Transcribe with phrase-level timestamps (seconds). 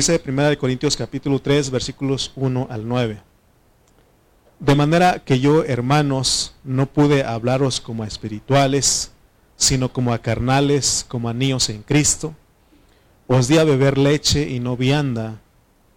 [0.00, 3.20] Dice 1 Corintios capítulo 3 versículos 1 al 9.
[4.58, 9.10] De manera que yo, hermanos, no pude hablaros como a espirituales,
[9.56, 12.34] sino como a carnales, como a niños en Cristo.
[13.26, 15.38] Os di a beber leche y no vianda,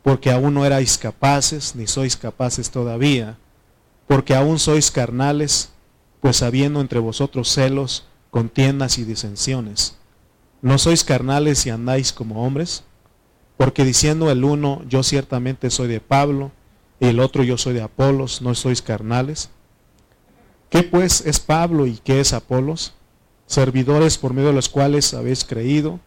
[0.03, 3.37] porque aún no erais capaces, ni sois capaces todavía,
[4.05, 5.69] porque aún sois carnales,
[6.19, 9.95] pues habiendo entre vosotros celos, contiendas y disensiones.
[10.61, 12.83] ¿No sois carnales y andáis como hombres?
[13.57, 16.51] Porque diciendo el uno, yo ciertamente soy de Pablo,
[16.99, 19.49] y el otro yo soy de Apolos, no sois carnales.
[20.69, 22.93] ¿Qué pues es Pablo y qué es Apolos?
[23.45, 25.99] Servidores por medio de los cuales habéis creído,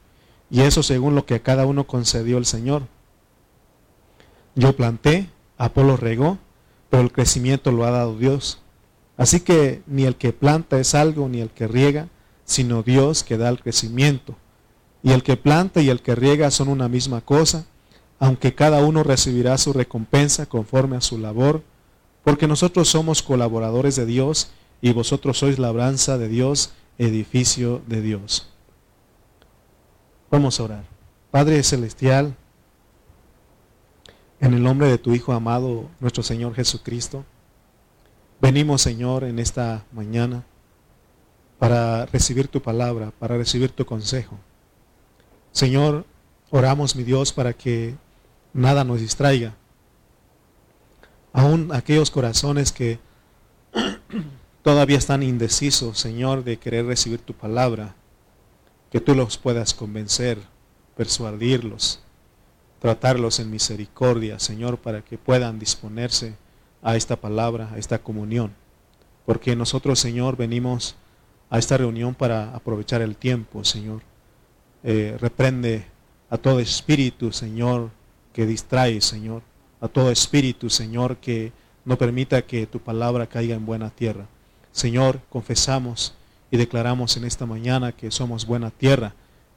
[0.51, 2.82] y eso según lo que a cada uno concedió el Señor.
[4.54, 5.28] Yo planté,
[5.59, 6.38] Apolo regó,
[6.88, 8.59] pero el crecimiento lo ha dado Dios.
[9.16, 12.09] Así que ni el que planta es algo, ni el que riega,
[12.45, 14.37] sino Dios que da el crecimiento.
[15.06, 17.65] Y el que planta y el que riega son una misma cosa,
[18.19, 21.62] aunque cada uno recibirá su recompensa conforme a su labor,
[22.24, 28.51] porque nosotros somos colaboradores de Dios y vosotros sois labranza de Dios, edificio de Dios.
[30.29, 30.85] Vamos a orar.
[31.30, 32.35] Padre Celestial,
[34.41, 37.24] en el nombre de tu Hijo amado, nuestro Señor Jesucristo,
[38.41, 40.45] venimos Señor en esta mañana
[41.60, 44.37] para recibir tu palabra, para recibir tu consejo.
[45.57, 46.04] Señor,
[46.51, 47.95] oramos mi Dios para que
[48.52, 49.54] nada nos distraiga.
[51.32, 52.98] Aún aquellos corazones que
[54.63, 57.95] todavía están indecisos, Señor, de querer recibir tu palabra,
[58.90, 60.38] que tú los puedas convencer,
[60.95, 62.01] persuadirlos,
[62.79, 66.34] tratarlos en misericordia, Señor, para que puedan disponerse
[66.82, 68.53] a esta palabra, a esta comunión.
[69.25, 70.97] Porque nosotros, Señor, venimos
[71.48, 74.03] a esta reunión para aprovechar el tiempo, Señor.
[74.88, 75.84] Eh, reprende
[76.31, 77.91] a todo espíritu, Señor,
[78.32, 79.42] que distrae, Señor,
[79.81, 81.50] a todo espíritu, Señor, que
[81.84, 84.28] no permita que tu palabra caiga en buena tierra.
[84.70, 86.14] Señor, confesamos
[86.52, 89.14] y declaramos en esta mañana que somos buena tierra.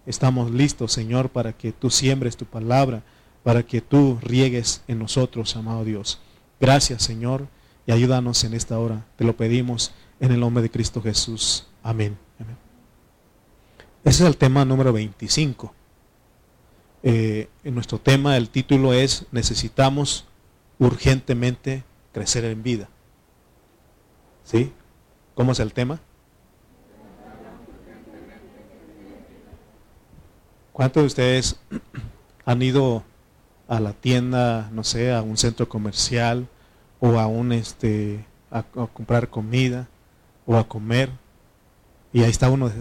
[0.07, 3.03] Estamos listos, Señor, para que tú siembres tu palabra,
[3.43, 6.19] para que tú riegues en nosotros, amado Dios.
[6.59, 7.47] Gracias, Señor,
[7.85, 9.05] y ayúdanos en esta hora.
[9.15, 11.67] Te lo pedimos en el nombre de Cristo Jesús.
[11.83, 12.28] Amén.
[14.03, 15.73] Ese es el tema número 25.
[17.03, 20.25] Eh, en nuestro tema el título es Necesitamos
[20.79, 21.83] urgentemente
[22.13, 22.89] crecer en vida.
[24.45, 24.71] ¿Sí?
[25.35, 25.99] ¿Cómo es el tema?
[30.71, 31.59] ¿Cuántos de ustedes
[32.45, 33.03] han ido
[33.67, 36.47] a la tienda, no sé, a un centro comercial
[37.01, 39.89] o a un este a, comprar comida
[40.45, 41.09] o a comer
[42.13, 42.71] y ahí está uno,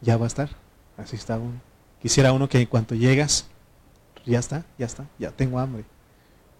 [0.00, 0.50] ya va a estar,
[0.96, 1.60] así está uno.
[2.00, 3.46] Quisiera uno que en cuanto llegas,
[4.24, 5.84] ya está, ya está, ya tengo hambre.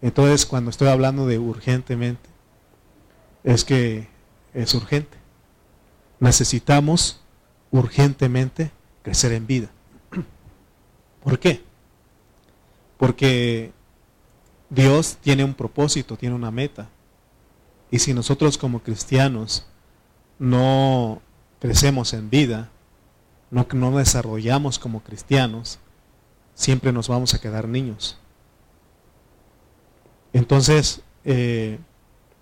[0.02, 2.28] Entonces, cuando estoy hablando de urgentemente,
[3.44, 4.08] es que
[4.54, 5.16] es urgente.
[6.18, 7.20] Necesitamos
[7.70, 8.70] urgentemente
[9.02, 9.70] crecer en vida.
[11.22, 11.62] ¿Por qué?
[12.98, 13.72] Porque
[14.68, 16.88] Dios tiene un propósito, tiene una meta.
[17.90, 19.66] Y si nosotros como cristianos
[20.38, 21.20] no
[21.58, 22.70] crecemos en vida,
[23.50, 25.78] no, no desarrollamos como cristianos,
[26.54, 28.18] siempre nos vamos a quedar niños.
[30.32, 31.78] Entonces, eh,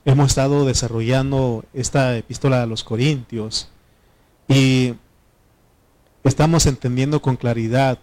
[0.05, 3.69] hemos estado desarrollando esta epístola a los Corintios
[4.47, 4.95] y
[6.25, 7.99] estamos entendiendo con claridad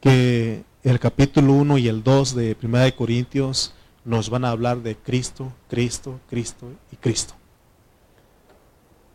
[0.00, 4.78] que el capítulo 1 y el 2 de Primera de Corintios nos van a hablar
[4.78, 7.34] de Cristo, Cristo, Cristo y Cristo.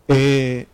[0.08, 0.68] Eh,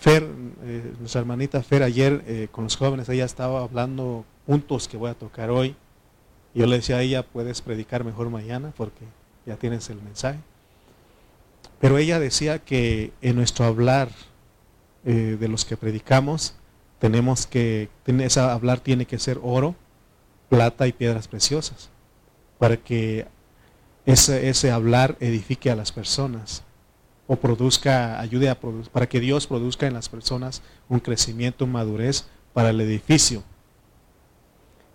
[0.00, 0.22] Fer,
[0.62, 5.10] eh, nuestra hermanita Fer, ayer eh, con los jóvenes, ella estaba hablando puntos que voy
[5.10, 5.74] a tocar hoy.
[6.54, 9.04] Yo le decía a ella, puedes predicar mejor mañana porque
[9.44, 10.38] ya tienes el mensaje.
[11.80, 14.08] Pero ella decía que en nuestro hablar
[15.04, 16.54] eh, de los que predicamos,
[17.00, 19.74] tenemos que, ese hablar tiene que ser oro,
[20.48, 21.90] plata y piedras preciosas,
[22.58, 23.26] para que
[24.06, 26.62] ese, ese hablar edifique a las personas
[27.28, 32.26] o produzca, ayude a producir, para que Dios produzca en las personas un crecimiento, madurez
[32.54, 33.44] para el edificio.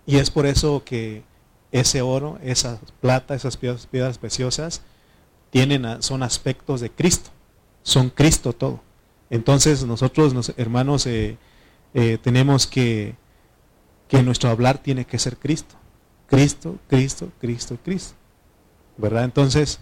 [0.04, 1.22] Y es por eso que
[1.70, 4.82] ese oro, esa plata, esas piedras, preciosas,
[5.50, 7.30] tienen, son aspectos de Cristo,
[7.82, 8.80] son Cristo todo.
[9.30, 11.38] Entonces nosotros, hermanos, eh,
[11.94, 13.14] eh, tenemos que,
[14.08, 15.76] que nuestro hablar tiene que ser Cristo.
[16.26, 18.14] Cristo, Cristo, Cristo, Cristo.
[18.96, 19.24] ¿Verdad?
[19.24, 19.78] Entonces,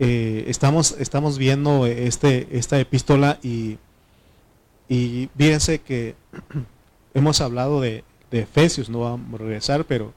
[0.00, 3.76] eh, estamos, estamos viendo este, esta epístola y,
[4.88, 6.16] y fíjense que
[7.14, 8.02] hemos hablado de,
[8.32, 10.12] Efesios, no vamos a regresar, pero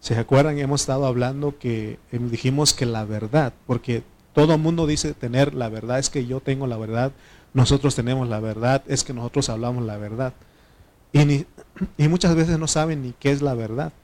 [0.00, 0.58] ¿Se acuerdan?
[0.58, 4.02] Hemos estado hablando que dijimos que la verdad, porque
[4.34, 7.12] todo mundo dice tener la verdad, es que yo tengo la verdad,
[7.54, 10.34] nosotros tenemos la verdad, es que nosotros hablamos la verdad.
[11.14, 11.46] Y,
[11.96, 13.94] y muchas veces no saben ni qué es la verdad.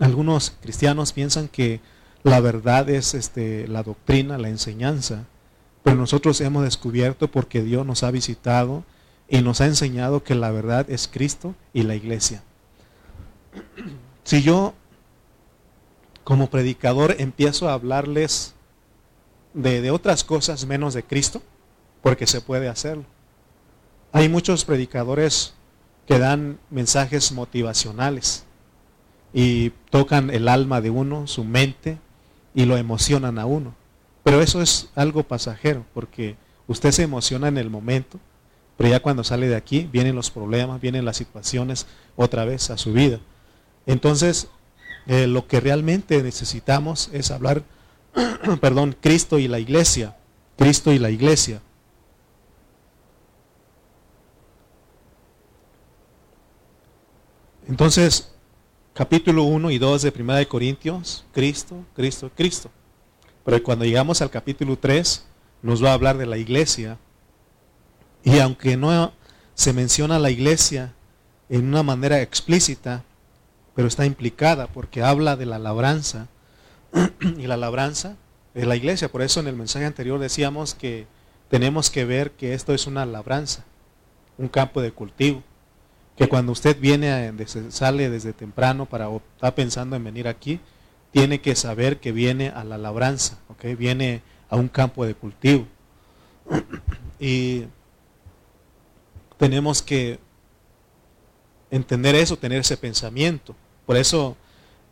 [0.00, 1.80] Algunos cristianos piensan que
[2.24, 5.24] la verdad es este, la doctrina, la enseñanza,
[5.82, 8.84] pero nosotros hemos descubierto porque Dios nos ha visitado
[9.28, 12.42] y nos ha enseñado que la verdad es Cristo y la iglesia.
[14.24, 14.74] Si yo
[16.24, 18.54] como predicador empiezo a hablarles
[19.54, 21.42] de, otras cosas menos de Cristo,
[22.02, 23.04] porque se puede hacerlo.
[24.12, 25.54] Hay muchos predicadores
[26.06, 28.44] que dan mensajes motivacionales
[29.32, 31.98] y tocan el alma de uno, su mente,
[32.54, 33.74] y lo emocionan a uno.
[34.22, 38.18] Pero eso es algo pasajero, porque usted se emociona en el momento,
[38.76, 42.78] pero ya cuando sale de aquí vienen los problemas, vienen las situaciones otra vez a
[42.78, 43.20] su vida.
[43.86, 44.48] Entonces,
[45.06, 47.64] eh, lo que realmente necesitamos es hablar,
[48.60, 50.16] perdón, Cristo y la iglesia.
[50.56, 51.60] Cristo y la iglesia.
[57.68, 58.31] Entonces,
[58.94, 62.70] capítulo 1 y 2 de Primera de Corintios, Cristo, Cristo, Cristo.
[63.44, 65.24] Pero cuando llegamos al capítulo 3,
[65.62, 66.98] nos va a hablar de la iglesia.
[68.22, 69.12] Y aunque no
[69.54, 70.92] se menciona la iglesia
[71.48, 73.02] en una manera explícita,
[73.74, 76.28] pero está implicada porque habla de la labranza
[77.38, 78.16] y la labranza
[78.54, 79.10] es la iglesia.
[79.10, 81.06] Por eso en el mensaje anterior decíamos que
[81.48, 83.64] tenemos que ver que esto es una labranza,
[84.36, 85.42] un campo de cultivo.
[86.22, 87.34] Que cuando usted viene,
[87.70, 90.60] sale desde temprano para está pensando en venir aquí,
[91.10, 93.74] tiene que saber que viene a la labranza, ¿okay?
[93.74, 95.66] viene a un campo de cultivo.
[97.18, 97.64] Y
[99.36, 100.20] tenemos que
[101.72, 103.56] entender eso, tener ese pensamiento.
[103.84, 104.36] Por eso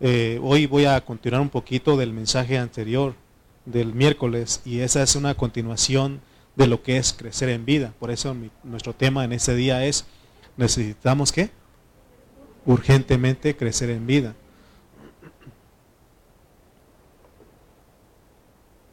[0.00, 3.14] eh, hoy voy a continuar un poquito del mensaje anterior
[3.66, 6.22] del miércoles y esa es una continuación
[6.56, 7.94] de lo que es crecer en vida.
[8.00, 8.34] Por eso
[8.64, 10.06] nuestro tema en este día es,
[10.60, 11.50] necesitamos qué?
[12.66, 14.34] Urgentemente crecer en vida.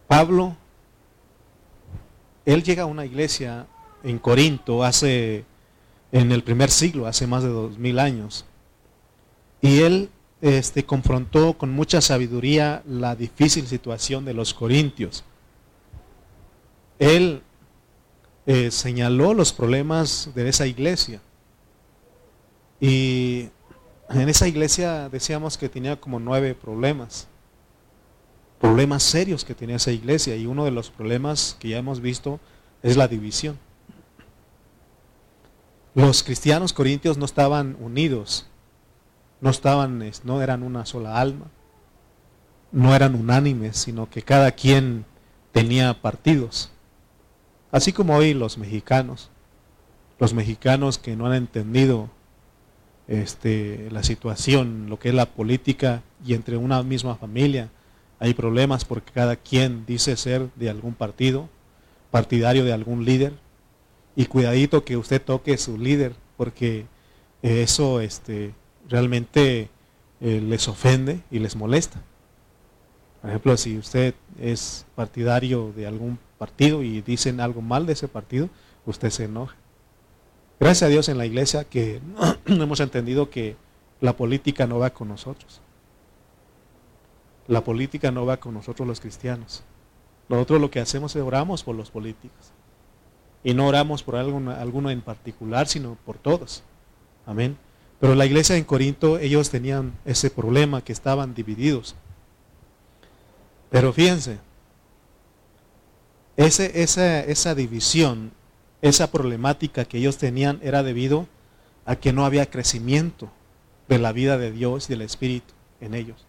[0.07, 0.55] Pablo,
[2.45, 3.67] él llega a una iglesia
[4.03, 5.43] en Corinto hace,
[6.13, 8.45] en el primer siglo, hace más de dos mil años.
[9.61, 10.09] Y él
[10.41, 15.25] este, confrontó con mucha sabiduría la difícil situación de los corintios.
[16.99, 17.41] Él
[18.45, 21.19] eh, señaló los problemas de esa iglesia.
[22.79, 23.49] Y
[24.09, 27.27] en esa iglesia decíamos que tenía como nueve problemas.
[28.59, 30.35] Problemas serios que tenía esa iglesia.
[30.35, 32.39] Y uno de los problemas que ya hemos visto
[32.83, 33.57] es la división.
[35.95, 38.47] Los cristianos corintios no estaban unidos
[39.39, 41.45] no estaban, no eran una sola alma,
[42.71, 45.05] no eran unánimes, sino que cada quien
[45.51, 46.71] tenía partidos.
[47.71, 49.29] Así como hoy los mexicanos,
[50.19, 52.09] los mexicanos que no han entendido
[53.07, 57.69] este, la situación, lo que es la política y entre una misma familia
[58.19, 61.49] hay problemas porque cada quien dice ser de algún partido,
[62.11, 63.33] partidario de algún líder.
[64.15, 66.85] Y cuidadito que usted toque su líder porque
[67.43, 68.53] eso este,
[68.89, 69.69] realmente
[70.19, 72.01] eh, les ofende y les molesta.
[73.21, 78.07] Por ejemplo, si usted es partidario de algún partido y dicen algo mal de ese
[78.07, 78.49] partido,
[78.85, 79.55] usted se enoja.
[80.59, 82.01] Gracias a Dios en la iglesia que
[82.45, 83.55] hemos entendido que
[84.01, 85.61] la política no va con nosotros.
[87.47, 89.63] La política no va con nosotros los cristianos.
[90.29, 92.51] Nosotros lo que hacemos es oramos por los políticos.
[93.43, 96.63] Y no oramos por alguno en particular, sino por todos.
[97.25, 97.57] Amén.
[97.99, 101.95] Pero la iglesia en Corinto, ellos tenían ese problema que estaban divididos.
[103.69, 104.39] Pero fíjense,
[106.35, 108.31] ese, esa, esa división,
[108.87, 111.27] esa problemática que ellos tenían era debido
[111.85, 113.31] a que no había crecimiento
[113.87, 116.25] de la vida de Dios y del Espíritu en ellos.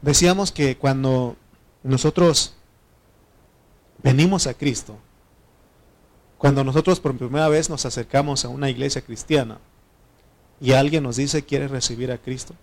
[0.00, 1.36] Decíamos que cuando
[1.82, 2.54] nosotros
[4.02, 4.96] venimos a Cristo,
[6.38, 9.58] cuando nosotros por primera vez nos acercamos a una iglesia cristiana,
[10.60, 12.54] y alguien nos dice, ¿quieres recibir a Cristo?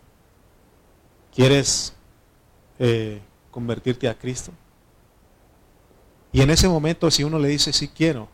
[1.35, 1.93] ¿Quieres
[2.79, 3.19] eh,
[3.51, 4.53] convertirte a Cristo?
[6.31, 8.29] Y en ese momento si uno le dice, sí quiero,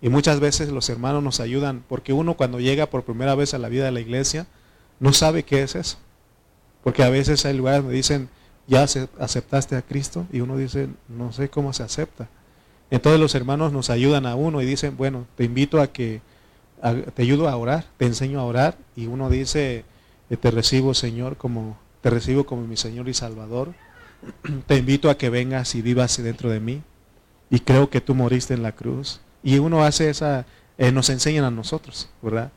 [0.00, 3.58] y muchas veces los hermanos nos ayudan, porque uno cuando llega por primera vez a
[3.58, 4.46] la vida de la iglesia,
[5.00, 5.98] no sabe qué es eso.
[6.84, 8.28] Porque a veces hay lugares donde dicen,
[8.66, 12.28] ya aceptaste a Cristo, y uno dice, no sé cómo se acepta.
[12.90, 16.20] Entonces los hermanos nos ayudan a uno y dicen, bueno, te invito a que
[17.14, 19.84] te ayudo a orar, te enseño a orar y uno dice,
[20.30, 23.74] eh, te recibo, Señor, como te recibo como mi Señor y Salvador.
[24.66, 26.82] Te invito a que vengas y vivas dentro de mí.
[27.50, 29.20] Y creo que tú moriste en la cruz.
[29.46, 30.44] Y uno hace esa,
[30.76, 32.50] eh, nos enseñan a nosotros, ¿verdad?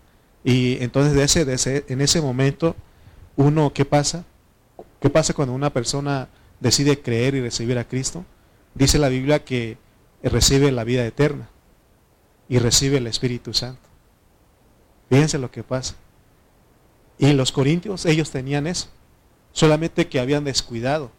[0.44, 2.76] Y entonces de ese, de ese, en ese momento,
[3.36, 4.26] uno, ¿qué pasa?
[5.00, 6.30] ¿Qué pasa cuando una persona
[6.60, 8.26] decide creer y recibir a Cristo?
[8.74, 9.78] Dice la Biblia que
[10.24, 11.48] recibe la vida eterna
[12.48, 13.88] y recibe el Espíritu Santo.
[15.12, 15.94] Fíjense lo que pasa.
[17.20, 18.88] Y los corintios, ellos tenían eso,
[19.52, 21.12] solamente que habían descuidado.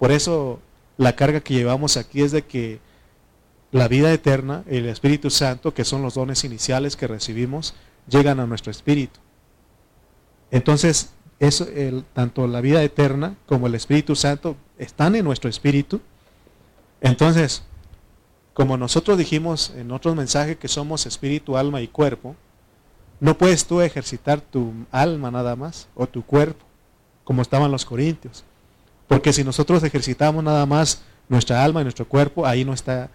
[0.00, 0.60] Por eso
[0.96, 2.80] la carga que llevamos aquí es de que
[3.72, 7.74] la vida eterna, el Espíritu Santo, que son los dones iniciales que recibimos,
[8.08, 9.18] llegan a nuestro espíritu.
[10.50, 11.10] Entonces,
[11.40, 16.02] eso, el, tanto la vida eterna como el Espíritu Santo están en nuestro espíritu.
[17.00, 17.62] Entonces,
[18.52, 22.36] como nosotros dijimos en otros mensajes que somos espíritu, alma y cuerpo,
[23.20, 26.64] no puedes tú ejercitar tu alma nada más o tu cuerpo,
[27.24, 28.44] como estaban los corintios.
[29.08, 33.08] Porque si nosotros ejercitamos nada más nuestra alma y nuestro cuerpo, ahí no está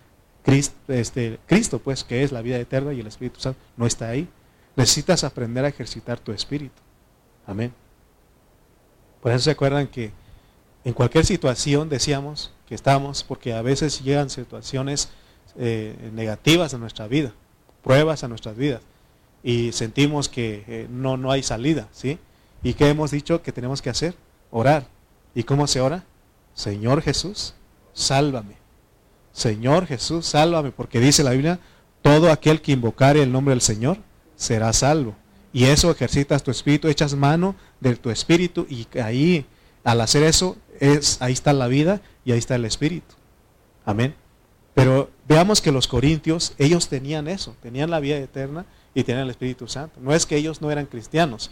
[0.47, 4.07] Cristo, este, Cristo, pues, que es la vida eterna y el Espíritu Santo, no está
[4.07, 4.29] ahí.
[4.77, 6.81] Necesitas aprender a ejercitar tu espíritu.
[7.45, 7.73] Amén.
[9.21, 10.13] Por eso se acuerdan que
[10.85, 15.09] en cualquier situación decíamos que estamos, porque a veces llegan situaciones
[15.57, 17.33] eh, negativas a nuestra vida,
[17.83, 18.81] pruebas a nuestras vidas,
[19.43, 22.19] y sentimos que eh, no, no hay salida, ¿sí?
[22.63, 24.15] ¿Y qué hemos dicho que tenemos que hacer?
[24.49, 24.87] Orar.
[25.35, 26.05] ¿Y cómo se ora?
[26.53, 27.53] Señor Jesús,
[27.91, 28.66] sálvame.
[29.37, 31.59] Señor Jesús, sálvame, porque dice la Biblia,
[32.01, 33.99] todo aquel que invocare el nombre del Señor
[34.35, 35.15] será salvo.
[35.53, 39.45] Y eso ejercitas tu espíritu, echas mano de tu espíritu y ahí,
[39.83, 43.13] al hacer eso, es, ahí está la vida y ahí está el espíritu.
[43.85, 44.15] Amén.
[44.73, 48.65] Pero veamos que los corintios, ellos tenían eso, tenían la vida eterna
[48.95, 49.99] y tenían el Espíritu Santo.
[50.01, 51.51] No es que ellos no eran cristianos,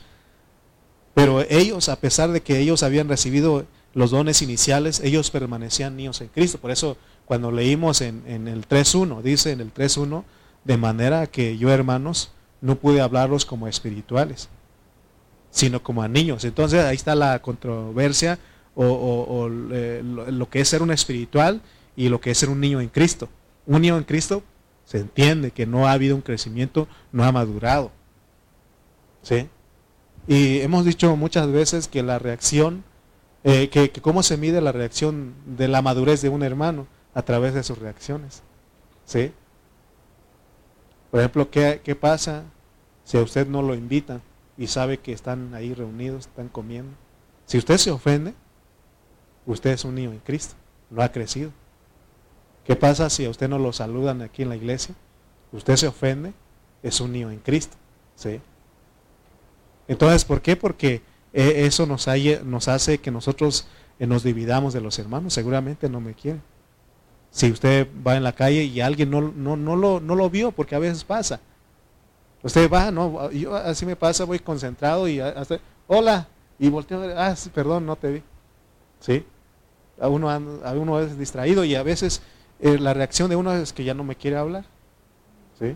[1.14, 6.20] pero ellos, a pesar de que ellos habían recibido los dones iniciales, ellos permanecían niños
[6.22, 6.58] en Cristo.
[6.58, 10.24] Por eso cuando leímos en, en el 3.1, dice en el 3.1,
[10.64, 14.50] de manera que yo hermanos no pude hablarlos como espirituales,
[15.52, 16.44] sino como a niños.
[16.44, 18.40] Entonces ahí está la controversia
[18.76, 21.62] o, eh, lo que es ser un espiritual
[21.96, 23.30] y lo que es ser un niño en Cristo.
[23.66, 24.44] Un niño en Cristo
[24.84, 27.92] se entiende que no ha habido un crecimiento, no ha madurado.
[29.22, 29.48] ¿Sí?
[30.28, 32.84] Y hemos dicho muchas veces que la reacción,
[33.44, 37.56] eh, que, cómo se mide la reacción de la madurez de un hermano a través
[37.56, 38.44] de sus reacciones.
[39.06, 39.32] ¿Sí?
[41.10, 42.44] Por ejemplo, ¿qué, ¿qué pasa
[43.04, 44.22] si a usted no lo invitan
[44.58, 46.92] y sabe que están ahí reunidos, están comiendo?
[47.46, 48.36] Si usted se ofende,
[49.46, 50.56] usted es un niño en Cristo,
[50.92, 51.52] no ha crecido.
[52.66, 54.94] ¿Qué pasa si a usted no lo saludan aquí en la iglesia?
[55.52, 56.34] Usted se ofende,
[56.84, 57.78] es un niño en Cristo.
[58.16, 58.42] ¿sí?
[59.88, 60.56] Entonces, ¿por qué?
[60.56, 63.68] Porque eh, eso nos, hace que nosotros
[64.00, 65.34] eh, nos dividamos de los hermanos.
[65.34, 66.42] Seguramente no me quieren.
[67.36, 70.54] Si usted va en la calle y alguien no, no, no, lo, no lo vio,
[70.54, 71.42] porque a veces pasa.
[72.42, 77.36] Usted va, no, yo así me pasa, voy concentrado y hasta, hola, y volteo, ah,
[77.54, 78.24] perdón, no te vi.
[79.02, 79.26] ¿Sí?
[80.00, 80.38] A uno, a
[80.72, 82.22] uno es distraído y a veces
[82.62, 84.64] eh, la reacción de uno es que ya no me quiere hablar.
[85.60, 85.76] ¿sí?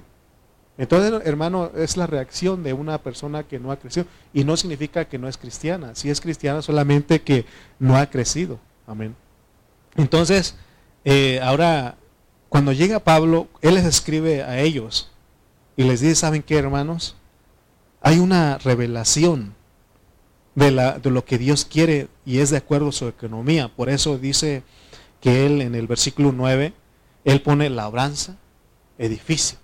[0.78, 4.06] Entonces, hermano, es la reacción de una persona que no ha crecido.
[4.32, 5.94] Y no significa que no es cristiana.
[5.94, 7.46] Si es cristiana, solamente que
[7.80, 8.60] no ha crecido.
[8.88, 9.14] Amén.
[9.98, 10.56] Entonces,
[11.06, 11.98] eh, ahora,
[12.50, 15.12] cuando llega Pablo, él les escribe a ellos
[15.78, 17.16] y les dice, ¿saben qué, hermanos?
[18.02, 19.56] Hay una revelación
[20.56, 23.70] de, la, de lo que Dios quiere y es de acuerdo a su economía.
[23.70, 24.64] Por eso dice
[25.22, 26.74] que él en el versículo 9,
[27.26, 28.38] él pone labranza,
[28.98, 29.58] edificio.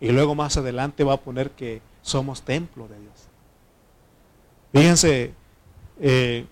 [0.00, 3.28] Y luego más adelante va a poner que somos templo de Dios.
[4.72, 5.32] Fíjense,
[6.00, 6.46] eh,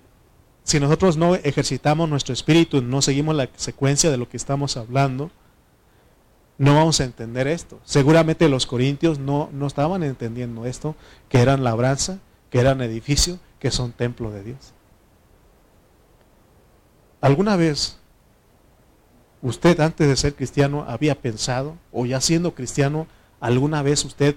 [0.66, 5.30] si nosotros no ejercitamos nuestro espíritu, no seguimos la secuencia de lo que estamos hablando,
[6.58, 7.78] no vamos a entender esto.
[7.84, 10.96] Seguramente los corintios no, no estaban entendiendo esto,
[11.28, 12.18] que eran labranza,
[12.50, 14.72] que eran edificio, que son templo de Dios.
[17.20, 17.98] ¿Alguna vez
[19.42, 23.06] usted antes de ser cristiano había pensado, o ya siendo cristiano,
[23.38, 24.34] alguna vez usted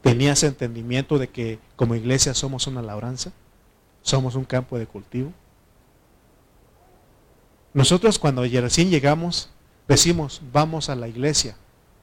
[0.00, 3.32] tenía ese entendimiento de que como iglesia somos una labranza?
[4.02, 5.32] ¿Somos un campo de cultivo?
[7.74, 9.48] Nosotros cuando recién llegamos
[9.88, 11.56] decimos, vamos a la iglesia.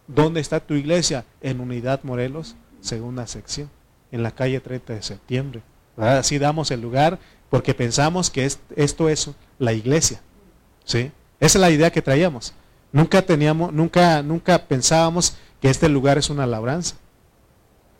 [0.08, 1.25] ¿Dónde está tu iglesia?
[1.41, 3.70] En Unidad Morelos, segunda sección,
[4.12, 5.62] en la calle 30 de septiembre.
[5.98, 9.29] Así damos el lugar porque pensamos que esto es
[9.60, 10.22] la iglesia.
[10.84, 11.12] ¿sí?
[11.39, 12.53] Esa es la idea que traíamos.
[12.91, 16.96] Nunca teníamos, nunca, nunca pensábamos que este lugar es una labranza.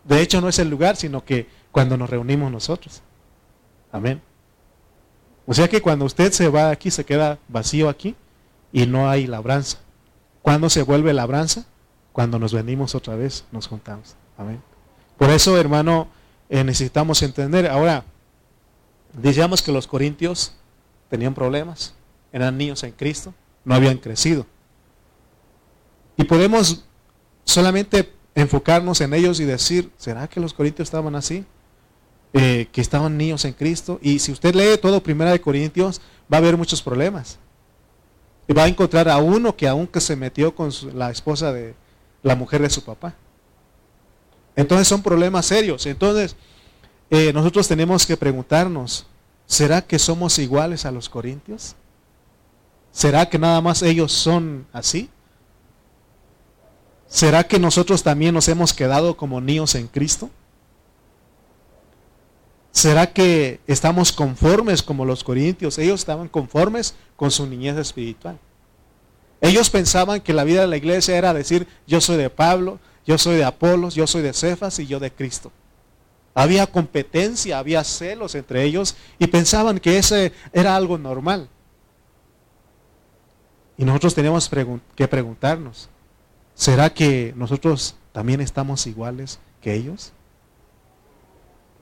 [0.04, 3.02] De hecho, no es el lugar, sino que cuando nos reunimos nosotros.
[3.92, 4.20] Amén.
[5.46, 8.14] O sea que cuando usted se va aquí, se queda vacío aquí
[8.72, 9.78] y no hay labranza.
[10.42, 11.64] ¿Cuándo se vuelve labranza?
[12.12, 14.14] Cuando nos venimos otra vez, nos juntamos.
[14.38, 14.62] Amén.
[15.18, 16.08] Por eso, hermano,
[16.48, 17.66] eh, necesitamos entender.
[17.66, 18.04] Ahora,
[19.12, 20.52] decíamos que los corintios
[21.08, 21.94] tenían problemas,
[22.32, 24.46] eran niños en Cristo, no habían crecido.
[26.16, 26.84] Y podemos
[27.44, 31.44] solamente enfocarnos en ellos y decir, ¿será que los corintios estaban así?
[32.32, 33.98] Eh, que estaban niños en Cristo.
[34.02, 36.00] Y si usted lee todo Primera de Corintios,
[36.32, 37.38] va a haber muchos problemas.
[38.46, 41.74] Y va a encontrar a uno que aún que se metió con la esposa de
[42.22, 43.14] la mujer de su papá.
[44.54, 45.86] Entonces son problemas serios.
[45.86, 46.36] Entonces
[47.10, 49.06] eh, nosotros tenemos que preguntarnos,
[49.46, 51.74] ¿será que somos iguales a los corintios?
[52.92, 55.10] ¿Será que nada más ellos son así?
[57.08, 60.30] ¿Será que nosotros también nos hemos quedado como niños en Cristo?
[62.72, 65.78] ¿Será que estamos conformes como los corintios?
[65.78, 68.38] Ellos estaban conformes con su niñez espiritual.
[69.40, 73.18] Ellos pensaban que la vida de la iglesia era decir, yo soy de Pablo, yo
[73.18, 75.50] soy de Apolos, yo soy de Cefas y yo de Cristo.
[76.34, 81.48] Había competencia, había celos entre ellos y pensaban que ese era algo normal.
[83.76, 84.48] Y nosotros tenemos
[84.94, 85.88] que preguntarnos,
[86.54, 90.12] ¿será que nosotros también estamos iguales que ellos?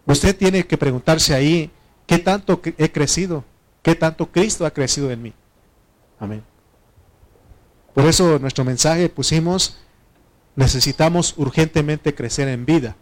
[0.09, 1.71] Usted tiene que preguntarse ahí,
[2.07, 3.45] ¿qué tanto he crecido?
[3.83, 5.35] ¿Qué tanto Cristo ha crecido en mí?
[6.19, 6.43] Amén.
[7.93, 9.77] Por eso nuestro mensaje pusimos,
[10.57, 12.97] necesitamos urgentemente crecer en vida.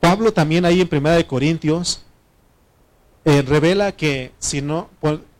[0.00, 2.02] Pablo también ahí en Primera de Corintios
[3.26, 4.88] eh, revela que si no,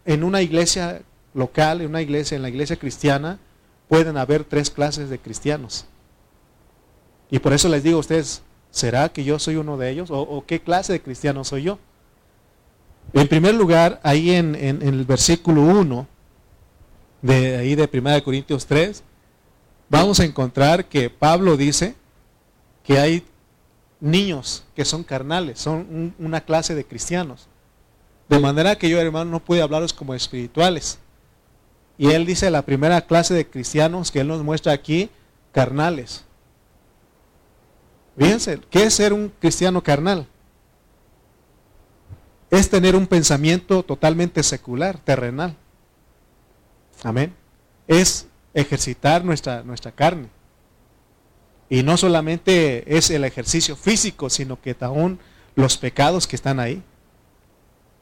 [0.05, 1.01] en una iglesia
[1.33, 3.39] local, en una iglesia, en la iglesia cristiana,
[3.89, 5.87] pueden haber tres clases de cristianos.
[7.31, 10.11] Y por eso les digo a ustedes, ¿Será que yo soy uno de ellos?
[10.11, 11.79] ¿O, qué clase de cristiano soy yo?
[13.13, 16.07] En primer lugar, ahí en, el versículo 1,
[17.23, 19.03] de ahí de 1 Corintios 3,
[19.89, 21.95] vamos a encontrar que Pablo dice
[22.85, 23.25] que hay
[24.01, 27.49] niños que son carnales, son una clase de cristianos.
[28.29, 30.99] De manera que yo, hermano, no puedo hablaros como espirituales.
[31.97, 35.11] Y él dice la primera clase de cristianos que él nos muestra aquí,
[35.53, 36.25] carnales.
[38.19, 40.27] Fíjense, ¿qué es ser un cristiano carnal?
[42.51, 45.55] Es tener un pensamiento totalmente secular, terrenal.
[47.05, 47.35] Amén.
[47.87, 50.29] Es ejercitar nuestra, nuestra carne.
[51.71, 55.21] Y no solamente es el ejercicio físico, sino que aún
[55.55, 56.83] los pecados que están ahí.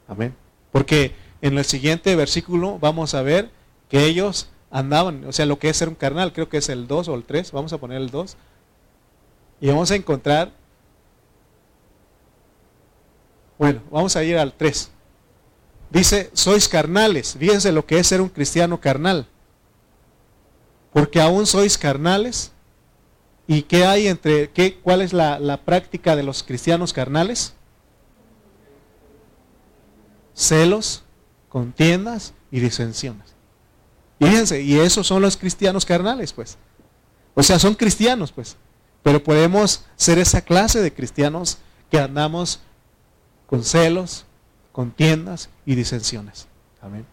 [0.07, 0.33] Amén.
[0.71, 3.51] Porque en el siguiente versículo vamos a ver
[3.89, 6.87] que ellos andaban, o sea, lo que es ser un carnal, creo que es el
[6.87, 8.37] 2 o el 3, vamos a poner el 2,
[9.59, 10.51] y vamos a encontrar,
[13.57, 14.91] bueno, vamos a ir al 3.
[15.89, 17.35] Dice, sois carnales.
[17.39, 19.25] Fíjense lo que es ser un cristiano carnal.
[20.93, 22.51] Porque aún sois carnales.
[23.47, 27.53] ¿Y qué hay entre, qué, cuál es la, la práctica de los cristianos carnales?
[30.35, 31.03] Celos,
[31.49, 33.33] contiendas y disensiones.
[34.19, 36.57] Fíjense, y esos son los cristianos carnales, pues.
[37.33, 38.57] O sea, son cristianos, pues.
[39.07, 42.59] Pero podemos ser esa clase de cristianos que andamos
[43.45, 44.25] con celos,
[44.73, 46.45] contiendas y disensiones.
[46.81, 47.05] Amén.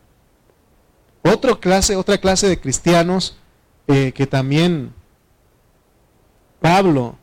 [1.23, 3.37] Otra clase, otra clase de cristianos
[3.87, 4.93] eh, que también
[6.61, 7.17] Pablo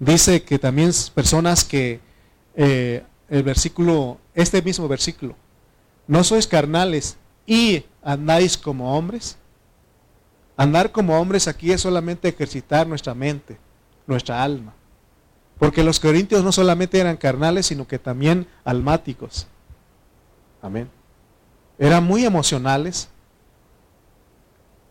[0.00, 2.00] dice que también personas que
[2.56, 5.34] eh, el versículo, este mismo versículo,
[6.06, 7.16] no sois carnales
[7.46, 9.38] y andáis como hombres.
[10.56, 13.58] Andar como hombres aquí es solamente ejercitar nuestra mente,
[14.06, 14.74] nuestra alma.
[15.58, 19.46] Porque los corintios no solamente eran carnales, sino que también almáticos.
[20.62, 20.90] Amén.
[21.78, 23.08] Eran muy emocionales.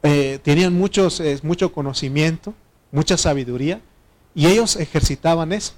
[0.03, 2.53] Eh, tenían muchos, eh, mucho conocimiento,
[2.91, 3.81] mucha sabiduría.
[4.33, 5.73] Y ellos ejercitaban eso.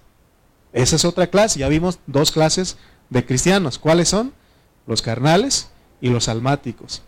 [0.73, 1.59] Esa es otra clase.
[1.59, 2.77] Ya vimos dos clases
[3.09, 3.79] de cristianos.
[3.79, 4.33] ¿Cuáles son?
[4.85, 5.69] Los carnales
[6.01, 7.03] y los almáticos.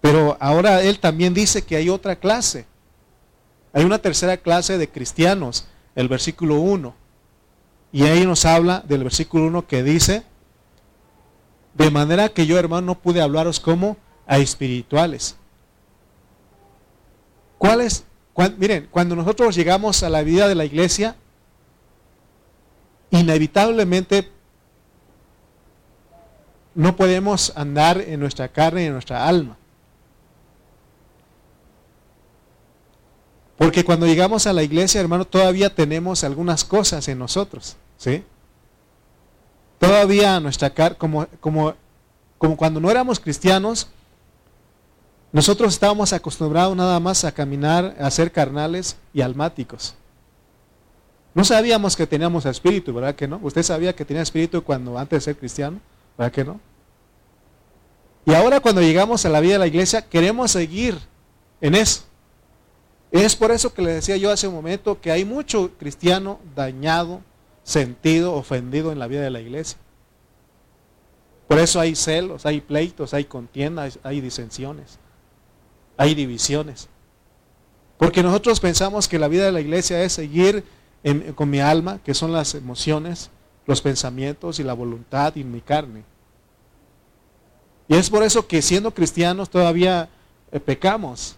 [0.00, 2.66] Pero ahora él también dice que hay otra clase.
[3.72, 6.94] Hay una tercera clase de cristianos, el versículo 1.
[7.92, 10.22] Y ahí nos habla del versículo 1 que dice,
[11.74, 15.36] de manera que yo hermano no pude hablaros como a espirituales.
[17.56, 18.04] ¿Cuáles?
[18.56, 21.16] miren, cuando nosotros llegamos a la vida de la iglesia,
[23.10, 24.30] inevitablemente
[26.74, 29.57] no podemos andar en nuestra carne y en nuestra alma.
[33.58, 38.22] Porque cuando llegamos a la iglesia, hermano, todavía tenemos algunas cosas en nosotros, ¿sí?
[39.80, 41.74] Todavía nuestra cara, como, como,
[42.38, 43.88] como cuando no éramos cristianos,
[45.32, 49.94] nosotros estábamos acostumbrados nada más a caminar, a ser carnales y almáticos.
[51.34, 53.40] No sabíamos que teníamos espíritu, ¿verdad que no?
[53.42, 55.80] Usted sabía que tenía espíritu cuando antes de ser cristiano,
[56.16, 56.60] ¿verdad que no?
[58.24, 60.96] Y ahora cuando llegamos a la vida de la iglesia, queremos seguir
[61.60, 62.07] en eso.
[63.10, 67.22] Es por eso que le decía yo hace un momento que hay mucho cristiano dañado,
[67.62, 69.78] sentido, ofendido en la vida de la iglesia.
[71.46, 74.98] Por eso hay celos, hay pleitos, hay contiendas, hay disensiones,
[75.96, 76.88] hay divisiones.
[77.96, 80.64] Porque nosotros pensamos que la vida de la iglesia es seguir
[81.34, 83.30] con mi alma, que son las emociones,
[83.66, 86.04] los pensamientos y la voluntad y mi carne.
[87.88, 90.10] Y es por eso que siendo cristianos todavía
[90.52, 91.37] eh, pecamos.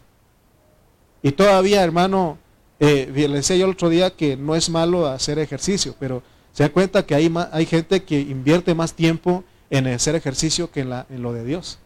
[1.23, 2.39] Y todavía, hermano,
[2.79, 6.63] eh, le decía yo el otro día que no es malo hacer ejercicio, pero se
[6.63, 10.91] da cuenta que hay, hay gente que invierte más tiempo en hacer ejercicio que en,
[10.91, 11.79] la, en lo de Dios.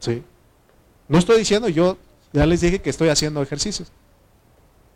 [0.00, 0.22] ¿Sí?
[1.08, 1.96] No estoy diciendo, yo
[2.32, 3.92] ya les dije que estoy haciendo ejercicios.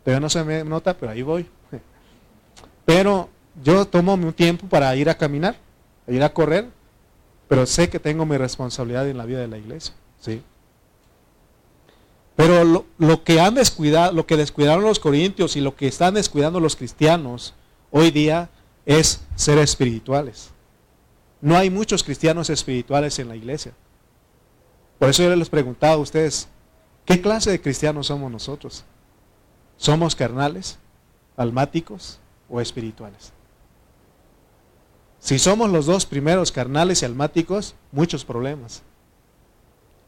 [0.03, 1.45] Todavía no se me nota, pero ahí voy.
[2.85, 3.29] Pero
[3.63, 5.55] yo tomo un tiempo para ir a caminar,
[6.05, 6.67] ir a correr,
[7.47, 9.93] pero sé que tengo mi responsabilidad en la vida de la iglesia.
[10.19, 10.41] ¿sí?
[12.35, 16.59] Pero lo, que han descuidado, lo que descuidaron los corintios y lo que están descuidando
[16.59, 17.53] los cristianos
[17.91, 18.49] hoy día
[18.85, 20.49] es ser espirituales.
[21.41, 23.73] No hay muchos cristianos espirituales en la iglesia.
[24.97, 26.47] Por eso yo les preguntaba a ustedes,
[27.05, 28.83] ¿qué clase de cristianos somos nosotros?
[29.77, 30.79] ¿Somos carnales,
[31.35, 32.19] almáticos
[32.49, 33.31] o espirituales?
[35.19, 38.81] Si somos los dos primeros, carnales y almáticos, muchos problemas.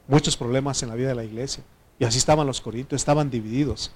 [0.07, 1.63] Muchos problemas en la vida de la iglesia.
[1.99, 3.91] Y así estaban los corintios, estaban divididos.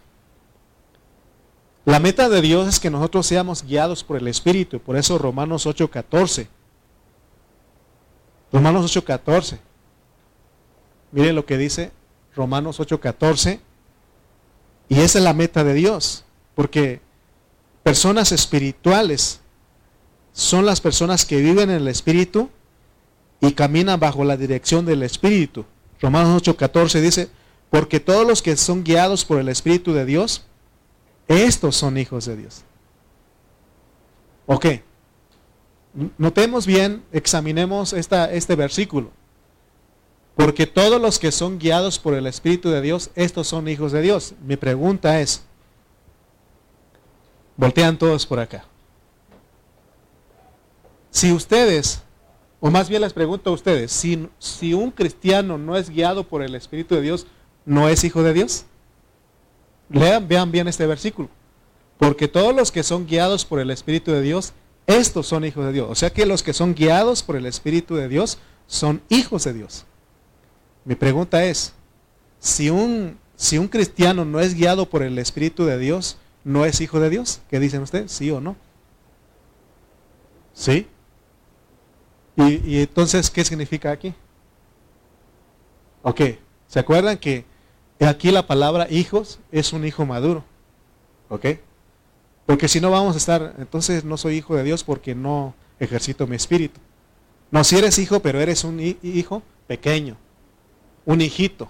[1.86, 4.80] La meta de Dios es que nosotros seamos guiados por el Espíritu.
[4.80, 6.48] Por eso Romanos 8:14.
[8.52, 9.60] Romanos 8:14.
[11.12, 11.92] Miren lo que dice
[12.36, 13.60] Romanos 8:14.
[14.88, 16.26] Y esa es la meta de Dios.
[16.56, 17.02] Porque
[17.84, 19.40] personas espirituales
[20.32, 22.50] son las personas que viven en el Espíritu
[23.42, 25.66] y caminan bajo la dirección del Espíritu.
[26.02, 27.30] Romanos 8:14 dice,
[27.70, 30.46] porque todos los que son guiados por el Espíritu de Dios,
[31.28, 32.64] estos son hijos de Dios.
[34.48, 34.66] Ok.
[36.18, 39.12] Notemos bien, examinemos esta, este versículo.
[40.36, 44.02] Porque todos los que son guiados por el Espíritu de Dios, estos son hijos de
[44.02, 44.34] Dios.
[44.42, 45.44] Mi pregunta es,
[47.58, 48.66] voltean todos por acá.
[51.12, 52.02] Si ustedes,
[52.60, 56.42] o más bien les pregunto a ustedes, si, si un cristiano no es guiado por
[56.42, 57.28] el Espíritu de Dios,
[57.70, 58.66] ¿no es hijo de Dios?
[59.90, 61.30] Lean, vean bien este versículo.
[62.00, 64.54] Porque todos los que son guiados por el Espíritu de Dios,
[64.88, 65.88] estos son hijos de Dios.
[65.88, 69.54] O sea que los que son guiados por el Espíritu de Dios son hijos de
[69.54, 69.86] Dios.
[70.84, 71.74] Mi pregunta es,
[72.40, 76.82] si un, si un cristiano no es guiado por el Espíritu de Dios, ¿no es
[76.82, 77.40] hijo de Dios?
[77.52, 78.12] ¿Qué dicen ustedes?
[78.12, 78.56] ¿Sí o no?
[80.54, 80.88] ¿Sí?
[82.36, 84.16] Y, entonces, ¿qué significa aquí?
[86.02, 86.22] Ok,
[86.68, 87.46] ¿se acuerdan que
[88.06, 90.44] aquí la palabra hijos es un hijo maduro?
[91.30, 91.46] ¿Ok?
[92.46, 96.28] Porque si no vamos a estar, entonces no soy hijo de Dios porque no ejercito
[96.28, 96.80] mi espíritu.
[97.52, 100.18] No, si eres hijo, pero eres un hijo pequeño,
[101.06, 101.70] un hijito,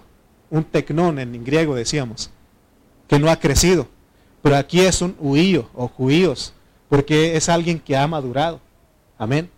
[0.50, 2.30] un tecnón en griego decíamos,
[3.08, 3.88] que no ha crecido.
[4.42, 6.54] Pero aquí es un huío o juíos,
[6.88, 8.60] porque es alguien que ha madurado.
[9.18, 9.50] Amén.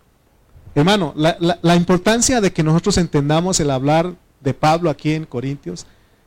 [0.75, 5.85] Hermano, la, importancia de que nosotros entendamos el hablar de Pablo aquí en Corintios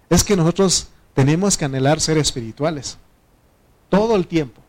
[0.09, 2.99] es que nosotros tenemos que anhelar ser espirituales
[3.89, 4.61] todo el tiempo.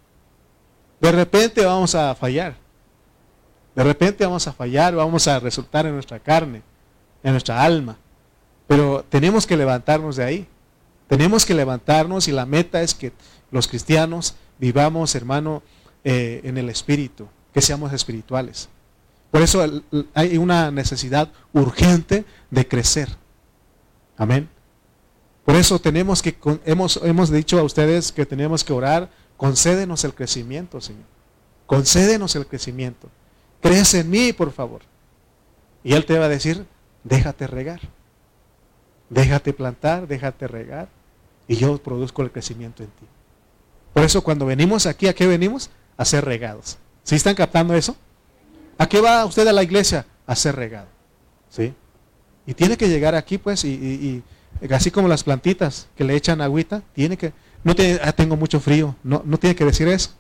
[1.00, 2.56] De repente vamos a fallar.
[3.76, 6.64] De repente vamos a fallar, vamos a resultar en nuestra carne,
[7.24, 7.98] en nuestra alma.
[8.68, 10.48] Pero tenemos que levantarnos de ahí.
[11.08, 13.14] Tenemos que levantarnos y la meta es que
[13.52, 15.62] los cristianos vivamos, hermano,
[16.04, 18.70] eh, en el espíritu, que seamos espirituales.
[19.32, 19.66] Por eso
[20.14, 23.10] hay una necesidad urgente de crecer.
[24.18, 24.50] Amén.
[25.48, 30.14] Por eso tenemos que, hemos, hemos dicho a ustedes que tenemos que orar, concédenos el
[30.14, 31.06] crecimiento, Señor.
[31.66, 33.08] Concédenos el crecimiento.
[33.62, 34.82] Crece en mí, por favor.
[35.86, 36.66] Y Él te va a decir,
[37.06, 37.80] déjate regar.
[39.10, 40.90] Déjate plantar, déjate regar.
[41.48, 43.06] Y yo produzco el crecimiento en ti.
[43.94, 45.70] Por eso cuando venimos aquí, ¿a qué venimos?
[45.96, 46.78] A ser regados.
[47.06, 47.96] ¿Sí están captando eso?
[48.78, 50.06] ¿A qué va usted a la iglesia?
[50.26, 50.90] A ser regado.
[51.50, 51.74] ¿Sí?
[52.46, 54.22] Y tiene que llegar aquí, pues, y,
[54.72, 58.60] así como las plantitas que le echan agüita, tiene que, no tiene, ah, tengo mucho
[58.60, 58.96] frío.
[59.04, 60.12] No, no tiene que decir eso.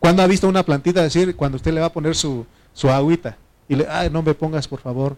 [0.00, 3.36] ¿Cuándo ha visto una plantita decir cuando usted le va a poner su, su agüita?
[3.68, 5.16] Y le, ay, no me pongas por favor,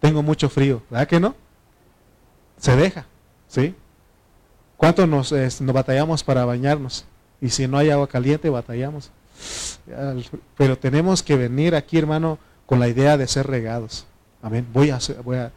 [0.00, 0.82] tengo mucho frío.
[0.90, 1.34] ¿Verdad que no?
[2.58, 3.06] Se deja,
[3.48, 3.74] ¿sí?
[4.76, 7.06] ¿Cuánto nos, nos batallamos para bañarnos?
[7.40, 9.10] Y si no hay agua caliente, batallamos.
[10.56, 14.06] Pero tenemos que venir aquí, hermano, con la idea de ser regados.
[14.42, 14.66] Amén.
[14.72, 15.52] Voy a, voy a,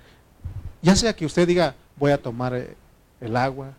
[0.82, 2.75] ya sea que usted diga, voy a tomar eh,
[3.19, 3.73] el agua,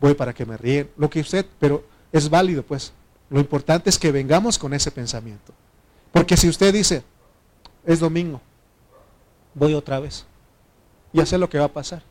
[0.00, 2.92] voy para que me ríen, lo que usted, pero es válido, pues.
[3.28, 5.52] Lo importante es que vengamos con ese pensamiento.
[6.12, 7.04] Porque si usted dice,
[7.84, 8.40] es domingo,
[9.54, 10.26] voy otra vez,
[11.12, 12.02] ya sé lo que va a pasar.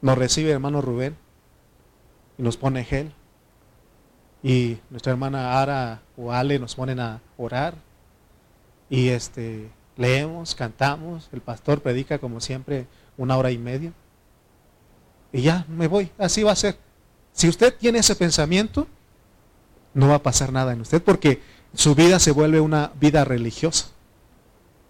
[0.00, 1.16] Nos recibe hermano Rubén
[2.38, 3.12] y nos pone gel.
[4.42, 7.74] Y nuestra hermana Ara o Ale nos ponen a orar.
[8.88, 12.86] Y este leemos, cantamos, el pastor predica como siempre
[13.18, 13.92] una hora y media.
[15.32, 16.76] Y ya me voy, así va a ser.
[17.32, 18.86] Si usted tiene ese pensamiento,
[19.94, 21.40] no va a pasar nada en usted porque
[21.74, 23.86] su vida se vuelve una vida religiosa.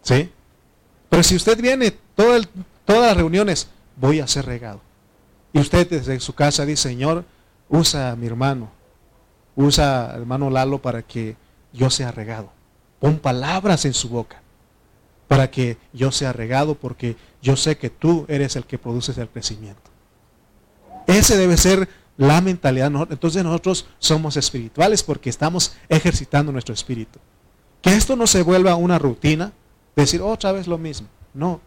[0.03, 0.31] ¿Sí?
[1.09, 2.49] Pero si usted viene todas
[2.87, 4.81] las reuniones, voy a ser regado.
[5.53, 7.25] Y usted desde su casa dice, Señor,
[7.69, 8.71] usa a mi hermano,
[9.57, 11.37] usa al hermano Lalo para que
[11.73, 12.51] yo sea regado.
[12.99, 14.41] Pon palabras en su boca
[15.29, 19.29] para que yo sea regado porque yo sé que tú eres el que produces el
[19.29, 19.90] crecimiento.
[21.11, 22.93] Ese debe ser la mentalidad.
[23.11, 27.19] Entonces nosotros somos espirituales porque estamos ejercitando nuestro espíritu.
[27.83, 29.53] Que esto no se vuelva una rutina,
[29.97, 31.09] decir otra vez lo mismo.
[31.35, 31.61] No.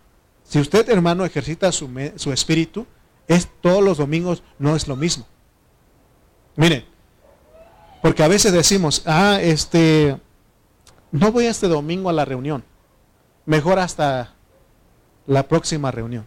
[0.44, 2.86] Si usted, hermano, ejercita su, su espíritu,
[3.28, 5.26] es todos los domingos no es lo mismo.
[6.56, 6.86] Mire,
[8.02, 10.18] porque a veces decimos, ah, este,
[11.12, 12.64] no voy este domingo a la reunión.
[13.46, 14.36] Mejor hasta
[15.26, 16.26] la próxima reunión.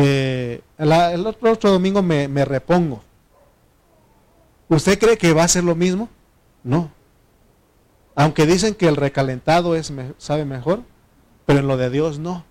[0.00, 3.02] Eh, el otro, domingo me, me, repongo.
[4.68, 6.08] ¿Usted cree que va a ser lo mismo?
[6.62, 6.90] No.
[8.14, 10.82] Aunque dicen que el recalentado es, sabe mejor,
[11.46, 12.44] pero en lo de Dios no.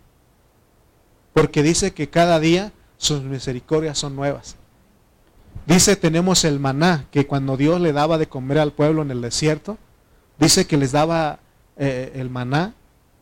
[1.33, 4.57] Porque dice que cada día sus misericordias son nuevas.
[5.65, 9.21] Dice, tenemos el maná, que cuando Dios le daba de comer al pueblo en el
[9.21, 9.77] desierto,
[10.39, 11.39] dice que les daba
[11.77, 12.73] eh, el maná,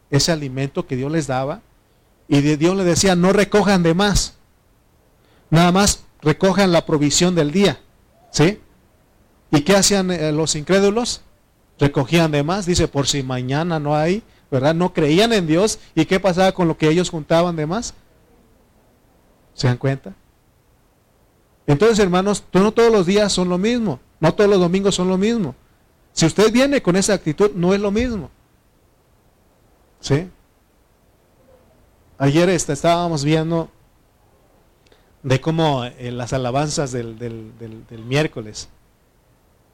[0.09, 1.61] ese alimento que Dios les daba,
[2.27, 4.33] y Dios le decía, no recojan de más.
[5.49, 7.79] Nada más recojan la provisión del día.
[8.31, 8.59] ¿Sí?
[9.51, 11.21] ¿Y qué hacían eh, los incrédulos?
[11.79, 12.65] Recogían de más.
[12.65, 14.73] Dice, por si mañana no hay, ¿verdad?
[14.73, 15.79] No creían en Dios.
[15.93, 17.93] ¿Y qué pasaba con lo que ellos juntaban de más?
[19.53, 20.13] ¿Se dan cuenta?
[21.67, 23.99] Entonces, hermanos, no todos los días son lo mismo.
[24.19, 25.55] No todos los domingos son lo mismo.
[26.11, 28.29] Si usted viene con esa actitud, no es lo mismo.
[29.99, 30.29] ¿Sí?
[32.17, 33.69] Ayer este, estábamos viendo
[35.21, 37.51] de cómo eh, las alabanzas del,
[38.07, 38.69] miércoles.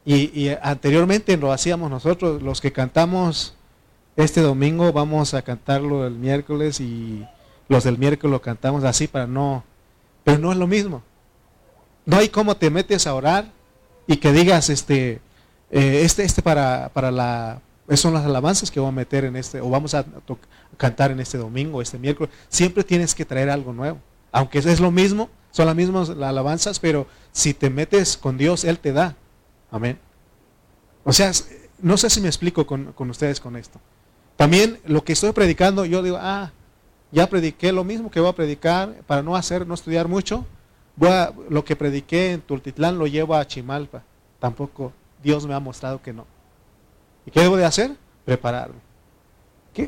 [0.05, 3.53] Y, anteriormente lo hacíamos nosotros, los que cantamos
[4.15, 7.23] este domingo, vamos a cantarlo el miércoles y
[7.67, 9.63] los del miércoles lo cantamos así para no,
[10.23, 11.03] pero no es lo mismo.
[12.07, 13.45] No hay cómo te metes a orar
[14.07, 15.21] y que digas, este,
[15.69, 19.35] eh, este, este para, para la esas son las alabanzas que voy a meter en
[19.35, 20.05] este, o vamos a
[20.77, 22.33] cantar en este domingo, este miércoles.
[22.47, 23.99] Siempre tienes que traer algo nuevo.
[24.31, 28.79] Aunque es lo mismo, son las mismas alabanzas, pero si te metes con Dios, Él
[28.79, 29.15] te da.
[29.69, 29.99] Amén.
[31.03, 31.31] O sea,
[31.81, 33.79] no sé si me explico con, ustedes con esto.
[34.37, 36.51] También lo que estoy predicando, yo digo, ah,
[37.11, 40.45] ya prediqué lo mismo que voy a predicar para no hacer, no estudiar mucho.
[40.95, 44.03] Voy a, lo que prediqué en Tultitlán lo llevo a Chimalpa.
[44.39, 46.25] Tampoco Dios me ha mostrado que no.
[47.25, 47.95] ¿Y qué debo de hacer?
[48.25, 48.79] Prepararme.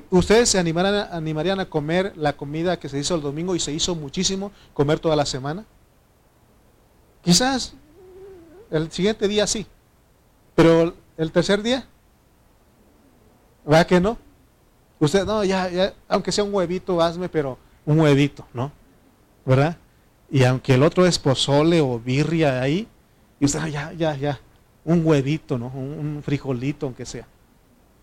[0.09, 3.95] ¿Ustedes se animarían a comer la comida que se hizo el domingo y se hizo
[3.95, 5.65] muchísimo, comer toda la semana?
[7.21, 7.73] Quizás
[8.71, 9.65] el siguiente día sí,
[10.55, 11.85] pero el tercer día,
[13.65, 14.17] ¿verdad que no?
[14.99, 18.71] Usted, no, ya, ya, aunque sea un huevito, hazme, pero un huevito, ¿no?
[19.45, 19.77] ¿Verdad?
[20.31, 22.87] Y aunque el otro es pozole o birria ahí,
[23.39, 24.39] y usted, ya, ya, ya,
[24.85, 25.67] un huevito, ¿no?
[25.67, 27.27] Un, frijolito, aunque sea.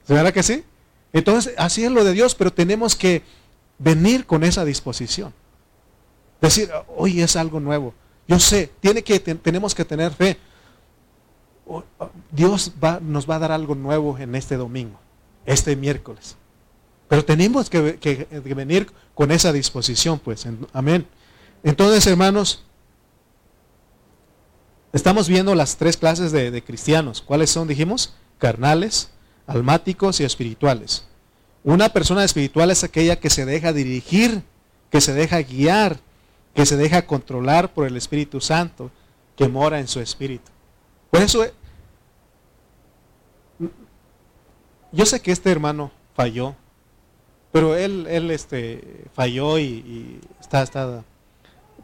[0.08, 0.64] ¿Verdad que sí?
[1.12, 3.22] Entonces, así es lo de Dios, pero tenemos que
[3.78, 5.32] venir con esa disposición.
[6.40, 7.94] Decir, hoy es algo nuevo.
[8.26, 10.38] Yo sé, tiene que, tenemos que tener fe.
[12.30, 14.98] Dios va, nos va a dar algo nuevo en este domingo,
[15.44, 16.36] este miércoles.
[17.08, 20.46] Pero tenemos que, que venir con esa disposición, pues.
[20.72, 21.06] Amén.
[21.62, 22.64] Entonces, hermanos,
[24.92, 27.22] Estamos viendo las tres clases de, cristianos.
[27.22, 28.14] ¿Cuáles son, dijimos?
[28.38, 29.10] Carnales,
[29.46, 31.04] almáticos y espirituales.
[31.62, 34.42] Una persona espiritual es aquella que se deja dirigir,
[34.90, 36.00] que se deja guiar,
[36.54, 38.90] que se deja controlar por el Espíritu Santo,
[39.36, 40.50] que mora en su espíritu.
[41.10, 41.46] Por eso,
[44.90, 46.56] yo sé que este hermano falló,
[47.52, 51.04] pero él, él este, falló y, está, está,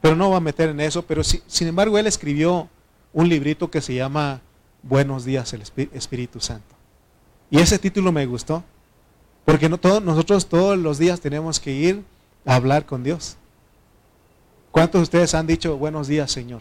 [0.01, 2.69] pero no va a meter en eso, pero sin embargo él escribió
[3.17, 4.43] un librito que se llama
[4.83, 6.77] Buenos días el Espíritu Santo.
[7.51, 8.63] Y ese título me gustó,
[9.47, 12.05] porque no, todos, nosotros todos los días tenemos que ir
[12.45, 13.39] a hablar con Dios.
[14.71, 16.61] ¿Cuántos de ustedes han dicho buenos días, Señor?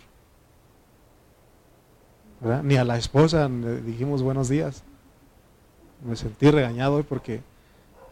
[2.64, 4.82] Ni a la esposa le dijimos buenos días.
[6.08, 7.42] Me sentí regañado hoy porque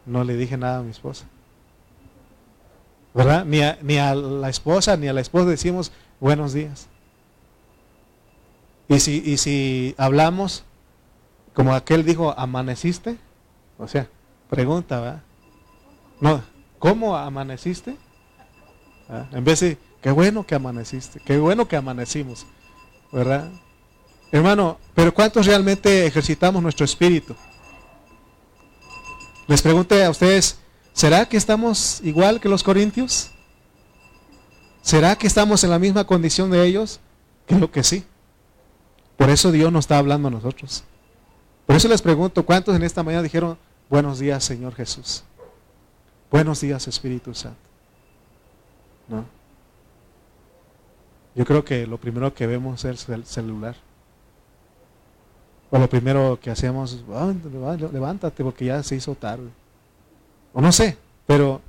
[0.06, 1.24] no le dije nada a mi esposa.
[3.14, 3.46] ¿Verdad?
[3.46, 6.90] Ni a, ni a la esposa ni a la esposa decimos buenos días.
[8.94, 10.64] Y si, y si hablamos,
[11.56, 13.18] como aquel dijo, amaneciste,
[13.80, 14.08] o sea,
[14.52, 15.24] pregunta, ¿verdad?
[16.22, 16.44] No,
[16.78, 17.98] ¿cómo amaneciste?
[19.32, 22.46] En vez de, qué bueno que amaneciste, qué bueno que amanecimos,
[23.12, 23.50] ¿verdad?
[24.32, 27.36] Hermano, pero ¿cuántos realmente ejercitamos nuestro espíritu?
[29.48, 30.60] Les pregunté a ustedes,
[30.94, 33.32] ¿será que estamos igual que los corintios?
[34.84, 37.00] ¿Será que estamos en la misma condición de ellos?
[37.48, 38.06] Creo que sí.
[39.18, 40.84] Por eso Dios nos está hablando a nosotros.
[41.66, 43.58] Por eso les pregunto, ¿cuántos en esta mañana dijeron,
[43.90, 45.24] buenos días Señor Jesús?
[46.30, 47.58] Buenos días Espíritu Santo.
[49.08, 49.26] ¿No?
[51.36, 53.76] Yo creo que lo primero que vemos es el celular.
[55.72, 57.04] O lo primero que hacemos,
[57.92, 59.50] levántate porque ya se hizo tarde.
[60.54, 61.62] O no sé, pero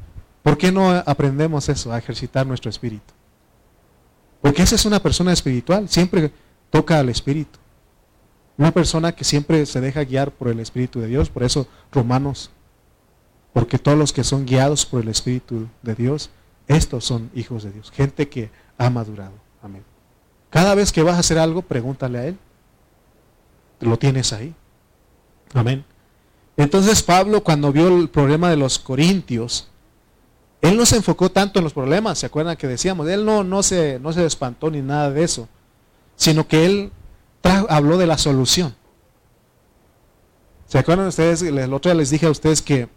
[0.43, 3.15] ¿por qué no aprendemos eso, a ejercitar nuestro espíritu?
[4.43, 6.31] Porque esa es una persona espiritual, siempre
[6.75, 7.61] toca al espíritu.
[8.59, 12.51] Una persona que siempre se deja guiar por el Espíritu de Dios, por eso Romanos,
[13.53, 16.31] porque todos los que son guiados por el Espíritu de Dios,
[16.67, 19.35] estos son hijos de Dios, gente que ha madurado.
[19.63, 19.85] Amén.
[20.51, 22.39] Cada vez que vas a hacer algo, pregúntale a Él
[23.81, 24.53] lo tienes ahí.
[25.53, 25.85] Amén.
[26.57, 29.69] Entonces Pablo cuando vio el problema de los corintios,
[30.61, 33.07] él no se enfocó tanto en los problemas, ¿se acuerdan que decíamos?
[33.09, 35.49] Él no, no, se, no se espantó ni nada de eso,
[36.17, 36.93] sino que él
[37.43, 38.75] habló de la solución.
[40.67, 41.43] ¿Se acuerdan ustedes?
[41.43, 42.89] El otro día les dije a ustedes que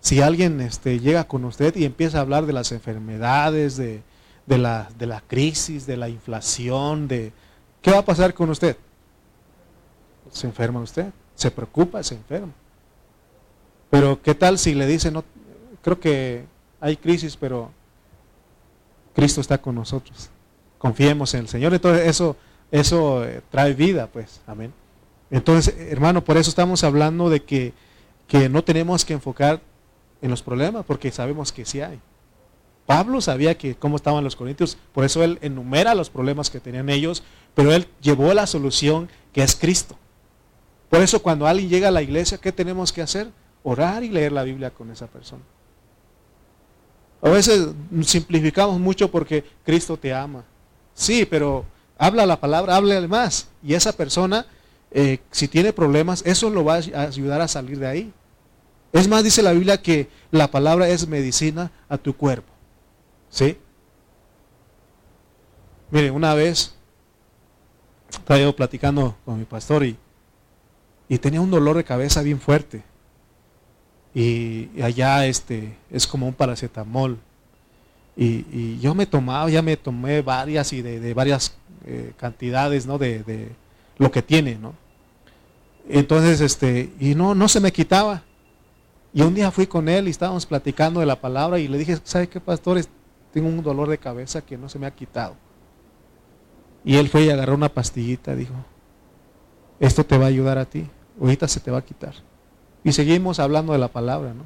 [0.00, 4.02] si alguien este, llega con usted y empieza a hablar de las enfermedades, de,
[4.46, 7.32] de, la, de la crisis, de la inflación, de
[7.82, 8.76] ¿qué va a pasar con usted?
[10.32, 12.52] se enferma usted, se preocupa, se enferma.
[13.90, 15.24] Pero ¿qué tal si le dice, no,
[15.82, 16.44] creo que
[16.80, 17.70] hay crisis, pero
[19.14, 20.30] Cristo está con nosotros.
[20.80, 21.74] Confiemos en el Señor.
[21.74, 22.36] Entonces eso,
[22.70, 24.40] eso eh, trae vida, pues.
[24.46, 24.72] Amén.
[25.30, 27.74] Entonces, hermano, por eso estamos hablando de que,
[28.26, 29.60] que no tenemos que enfocar
[30.22, 32.00] en los problemas, porque sabemos que sí hay.
[32.86, 36.88] Pablo sabía que cómo estaban los corintios, por eso él enumera los problemas que tenían
[36.88, 37.22] ellos,
[37.54, 39.96] pero él llevó la solución que es Cristo.
[40.88, 43.30] Por eso cuando alguien llega a la iglesia, ¿qué tenemos que hacer?
[43.62, 45.42] Orar y leer la Biblia con esa persona.
[47.22, 47.68] A veces
[48.02, 50.42] simplificamos mucho porque Cristo te ama.
[50.94, 51.64] Sí, pero
[51.98, 53.48] habla la palabra, háblale más.
[53.62, 54.46] Y esa persona,
[54.90, 58.12] eh, si tiene problemas, eso lo va a ayudar a salir de ahí.
[58.92, 62.52] Es más, dice la Biblia que la palabra es medicina a tu cuerpo.
[63.28, 63.56] ¿Sí?
[65.90, 66.74] Mire, una vez
[68.08, 69.96] estaba yo platicando con mi pastor y
[71.10, 72.84] y tenía un dolor de cabeza bien fuerte.
[74.14, 77.18] Y, allá este, es como un paracetamol.
[78.16, 81.54] Y, yo me tomaba, ya me tomé varias y de, varias
[81.86, 82.98] eh, cantidades, ¿no?
[82.98, 83.50] De,
[83.98, 84.74] lo que tiene, ¿no?
[85.88, 88.22] Entonces, este, y no, no se me quitaba.
[89.12, 91.98] Y un día fui con él y estábamos platicando de la palabra y le dije,
[92.04, 92.88] ¿sabe qué, pastores?
[93.32, 95.34] Tengo un dolor de cabeza que no se me ha quitado.
[96.84, 98.54] Y él fue y agarró una pastillita, dijo,
[99.78, 100.86] esto te va a ayudar a ti
[101.20, 102.14] ahorita se te va a quitar.
[102.82, 104.44] Y seguimos hablando de la palabra, ¿no?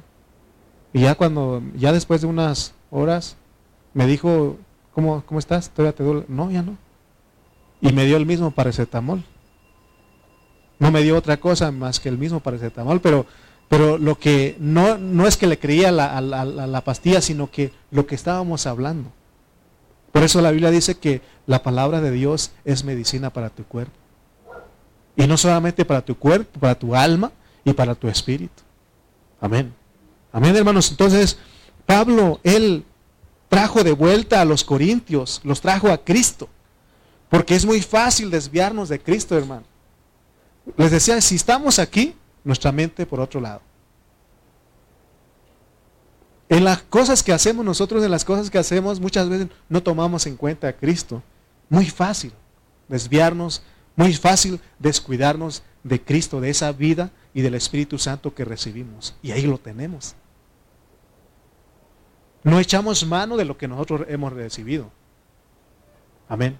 [0.93, 3.37] Y ya cuando, ya después de unas horas,
[3.95, 4.57] me dijo,
[4.93, 5.69] ¿cómo, cómo estás?
[5.69, 6.25] ¿Todavía te duele?
[6.27, 6.77] No, ya no.
[7.81, 9.23] Y me dio el mismo paracetamol.
[10.77, 13.25] No me dio otra cosa más que el mismo paracetamol, pero,
[13.69, 18.05] pero lo que no, no es que le creía a la pastilla, sino que lo
[18.05, 19.11] que estábamos hablando.
[20.11, 23.95] Por eso la Biblia dice que la palabra de Dios es medicina para tu cuerpo.
[25.15, 27.31] Y no solamente para tu cuerpo, para tu alma
[27.63, 28.61] y para tu espíritu.
[29.39, 29.73] Amén.
[30.33, 30.91] Amén, hermanos.
[30.91, 31.37] Entonces,
[31.85, 32.83] Pablo, él
[33.49, 36.49] trajo de vuelta a los corintios, los trajo a Cristo.
[37.29, 39.65] Porque es muy fácil desviarnos de Cristo, hermano.
[40.77, 43.61] Les decía, si estamos aquí, nuestra mente por otro lado.
[46.47, 50.27] En las cosas que hacemos nosotros, en las cosas que hacemos, muchas veces no tomamos
[50.27, 51.23] en cuenta a Cristo.
[51.69, 52.33] Muy fácil.
[52.87, 53.63] desviarnos,
[53.95, 59.15] muy fácil descuidarnos de Cristo, de esa vida y del Espíritu Santo que recibimos.
[59.23, 60.15] Y ahí lo tenemos.
[62.45, 64.91] No echamos mano de lo que nosotros hemos recibido.
[66.29, 66.59] Amén.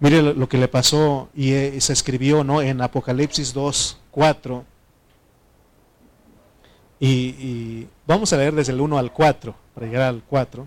[0.00, 2.62] Mire lo que le pasó y eh, se escribió ¿no?
[2.62, 4.64] en Apocalipsis 2, 4.
[7.00, 10.66] Y, vamos a leer desde el 1 al 4, para llegar al 4.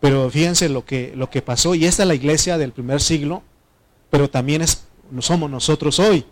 [0.00, 1.74] Pero fíjense lo que, lo que pasó.
[1.74, 3.42] Y esta es la iglesia del primer siglo,
[4.08, 4.86] pero también es,
[5.18, 6.24] somos nosotros hoy.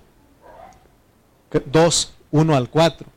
[1.67, 3.14] 2, 1 al 4.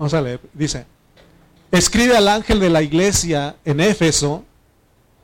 [0.00, 0.40] Vamos a leer.
[0.54, 0.86] Dice,
[1.70, 4.46] escribe al ángel de la iglesia en Éfeso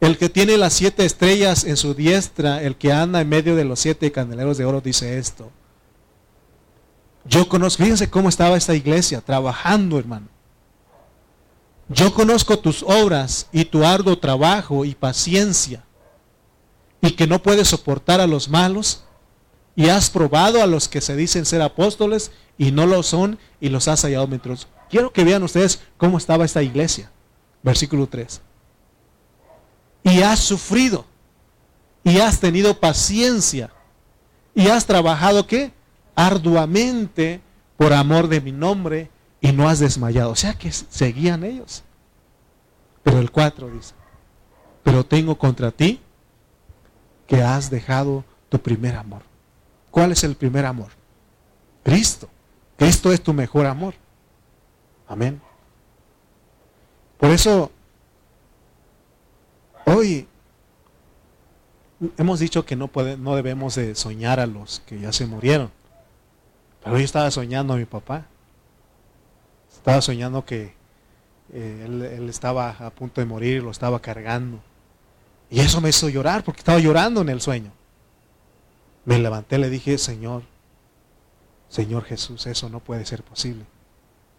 [0.00, 3.64] el que tiene las siete estrellas en su diestra, el que anda en medio de
[3.64, 5.50] los siete candeleros de oro, dice esto.
[7.24, 10.28] Yo conozco, fíjense cómo estaba esta iglesia, trabajando, hermano.
[11.88, 15.84] Yo conozco tus obras y tu arduo trabajo y paciencia,
[17.00, 19.04] y que no puedes soportar a los malos,
[19.74, 23.68] y has probado a los que se dicen ser apóstoles y no lo son, y
[23.68, 24.68] los has hallado mientras.
[24.88, 27.10] Quiero que vean ustedes cómo estaba esta iglesia.
[27.62, 28.40] Versículo 3
[30.06, 31.04] y has sufrido
[32.04, 33.70] y has tenido paciencia
[34.54, 35.72] y has trabajado qué?
[36.14, 37.40] Arduamente
[37.76, 40.30] por amor de mi nombre y no has desmayado.
[40.30, 41.82] O sea que seguían ellos.
[43.02, 43.94] Pero el 4 dice,
[44.84, 46.00] pero tengo contra ti
[47.26, 49.22] que has dejado tu primer amor.
[49.90, 50.92] ¿Cuál es el primer amor?
[51.82, 52.28] Cristo.
[52.76, 53.94] Cristo es tu mejor amor.
[55.08, 55.40] Amén.
[57.18, 57.70] Por eso
[59.88, 60.26] Hoy
[62.18, 65.70] hemos dicho que no, no debemos de soñar a los que ya se murieron.
[66.82, 68.26] Pero yo estaba soñando a mi papá.
[69.72, 70.74] Estaba soñando que
[71.52, 74.58] eh, él, él, estaba a punto de morir, lo estaba cargando.
[75.50, 77.70] Y eso me hizo llorar porque estaba llorando en el sueño.
[79.04, 80.42] Me levanté le dije, Señor,
[81.68, 83.64] Señor Jesús, eso no puede ser posible.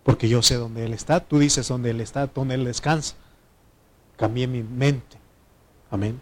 [0.04, 1.20] Porque yo sé dónde Él está.
[1.20, 3.16] Tú dices dónde Él está, dónde Él descansa.
[4.16, 5.18] Cambié mi mente.
[5.92, 6.22] Amén.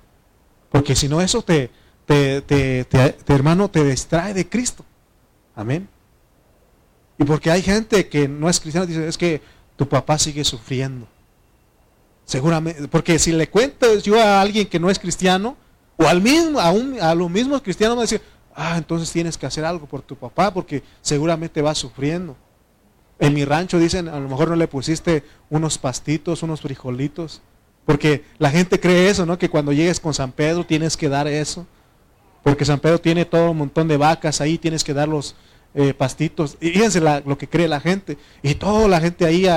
[0.72, 1.70] Porque si no eso te,
[2.06, 2.86] te,
[3.28, 4.84] hermano, te distrae de Cristo.
[5.56, 5.88] Amén.
[7.18, 9.42] Y porque hay gente que no es cristiana, dice, es que
[9.76, 11.08] tu papá sigue sufriendo.
[12.26, 15.56] Seguramente, porque si le cuento yo a alguien que no es cristiano,
[15.98, 16.70] o al mismo, a,
[17.10, 18.14] a los mismos cristianos,
[18.56, 22.36] ah, entonces tienes que hacer algo por tu papá, porque seguramente va sufriendo.
[23.20, 27.42] En mi rancho dicen, a lo mejor no le pusiste unos pastitos, unos frijolitos.
[27.86, 29.38] Porque la gente cree eso, ¿no?
[29.38, 31.68] Que cuando llegues con San Pedro tienes que dar eso.
[32.44, 35.36] Porque San Pedro tiene todo un montón de vacas ahí, tienes que dar los
[35.74, 36.58] eh, pastitos.
[36.60, 38.18] Y fíjense lo que cree la gente.
[38.42, 39.48] Y toda la gente ahí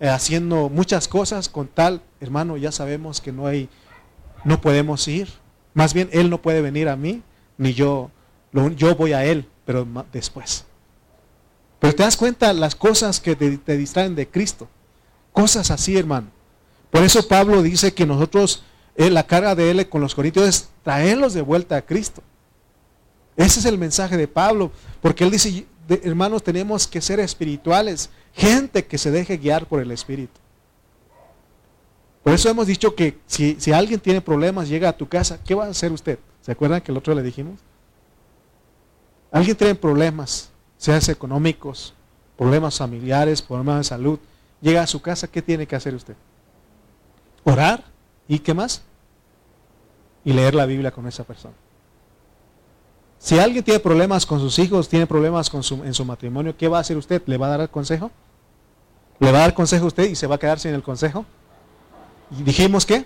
[0.00, 3.68] haciendo muchas cosas con tal, hermano, ya sabemos que no hay,
[4.44, 5.28] no podemos ir.
[5.74, 7.22] Más bien, Él no puede venir a mí,
[7.58, 8.10] ni yo,
[8.52, 10.64] yo voy a Él, pero después.
[11.78, 14.68] Pero te das cuenta las cosas que te distraen de Cristo.
[15.32, 16.28] Cosas así, hermano.
[16.90, 18.62] Por eso Pablo dice que nosotros,
[18.96, 22.22] eh, la carga de él con los corintios es traerlos de vuelta a Cristo.
[23.36, 24.72] Ese es el mensaje de Pablo,
[25.02, 25.66] porque él dice,
[26.02, 30.40] hermanos, tenemos que ser espirituales, gente que se deje guiar por el Espíritu.
[32.22, 35.54] Por eso hemos dicho que si, si alguien tiene problemas, llega a tu casa, ¿qué
[35.54, 36.18] va a hacer usted?
[36.40, 37.60] ¿Se acuerdan que el otro le dijimos?
[39.36, 41.92] Alguien tiene problemas, sean económicos,
[42.38, 44.18] problemas familiares, problemas de salud,
[44.62, 46.14] llega a su casa, ¿qué tiene que hacer usted?
[47.44, 47.84] orar
[48.26, 48.80] y qué más?
[50.24, 51.54] Y leer la Biblia con esa persona.
[53.18, 56.80] Si alguien tiene problemas con sus hijos, tiene problemas en su matrimonio, ¿qué va a
[56.80, 57.22] hacer usted?
[57.26, 58.10] ¿Le va a dar el consejo?
[59.18, 61.26] ¿Le va a dar consejo a usted y se va a quedar sin el consejo?
[62.30, 63.04] Y dijimos que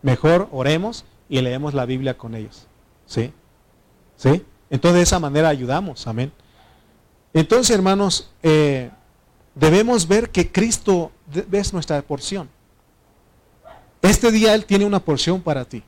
[0.00, 2.66] mejor oremos y leemos la Biblia con ellos.
[3.04, 3.34] ¿Sí?
[4.16, 4.42] ¿Sí?
[4.70, 6.06] Entonces de esa manera ayudamos.
[6.06, 6.32] Amén.
[7.34, 8.90] Entonces, hermanos, eh,
[9.54, 11.10] debemos ver que Cristo
[11.52, 12.48] es nuestra porción.
[14.02, 15.82] Este día Él tiene una porción para ti.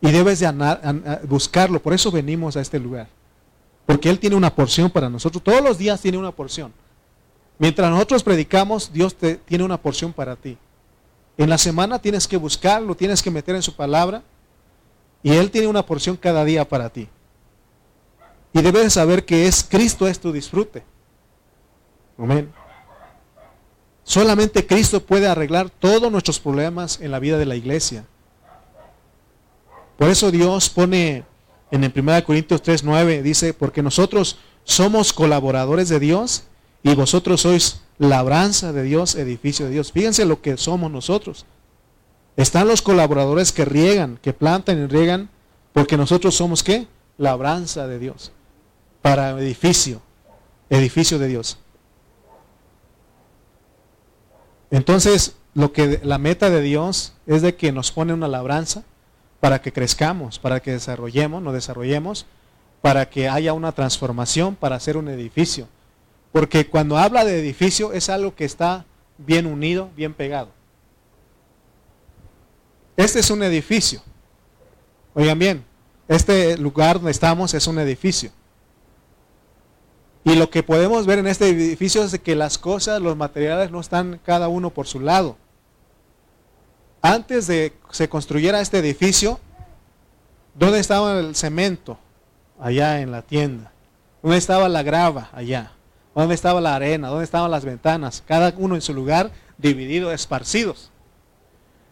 [0.00, 1.80] Y debes de buscarlo.
[1.80, 3.08] Por eso venimos a este lugar.
[3.86, 5.42] Porque Él tiene una porción para nosotros.
[5.42, 6.72] Todos los días tiene una porción.
[7.58, 10.56] Mientras nosotros predicamos, Dios te, tiene una porción para ti.
[11.36, 14.22] En la semana tienes que buscarlo, tienes que meter en su palabra.
[15.22, 17.08] Y Él tiene una porción cada día para ti.
[18.52, 20.82] Y debes saber que es Cristo es tu disfrute.
[22.18, 22.52] Amén.
[24.04, 28.04] Solamente Cristo puede arreglar todos nuestros problemas en la vida de la iglesia.
[29.96, 31.24] Por eso Dios pone
[31.70, 36.44] en el 1 Corintios 3:9 dice, porque nosotros somos colaboradores de Dios
[36.82, 39.92] y vosotros sois labranza de Dios, edificio de Dios.
[39.92, 41.46] Fíjense lo que somos nosotros.
[42.36, 45.30] Están los colaboradores que riegan, que plantan y riegan,
[45.72, 46.86] porque nosotros somos qué?
[47.18, 48.32] Labranza de Dios.
[49.02, 50.00] Para edificio,
[50.70, 51.58] edificio de Dios.
[54.70, 58.84] Entonces, lo que la meta de Dios es de que nos pone una labranza
[59.40, 62.26] para que crezcamos, para que desarrollemos, nos desarrollemos,
[62.80, 65.68] para que haya una transformación, para hacer un edificio.
[66.32, 68.86] Porque cuando habla de edificio es algo que está
[69.18, 70.48] bien unido, bien pegado.
[72.96, 74.02] Este es un edificio.
[75.14, 75.64] Oigan bien,
[76.08, 78.30] este lugar donde estamos es un edificio.
[80.24, 83.80] Y lo que podemos ver en este edificio es que las cosas, los materiales no
[83.80, 85.36] están cada uno por su lado.
[87.00, 89.40] Antes de que se construyera este edificio,
[90.54, 91.98] ¿dónde estaba el cemento?
[92.60, 93.72] Allá en la tienda.
[94.22, 95.28] ¿Dónde estaba la grava?
[95.32, 95.72] Allá.
[96.14, 97.08] ¿Dónde estaba la arena?
[97.08, 98.22] ¿Dónde estaban las ventanas?
[98.24, 100.90] Cada uno en su lugar, dividido, esparcidos.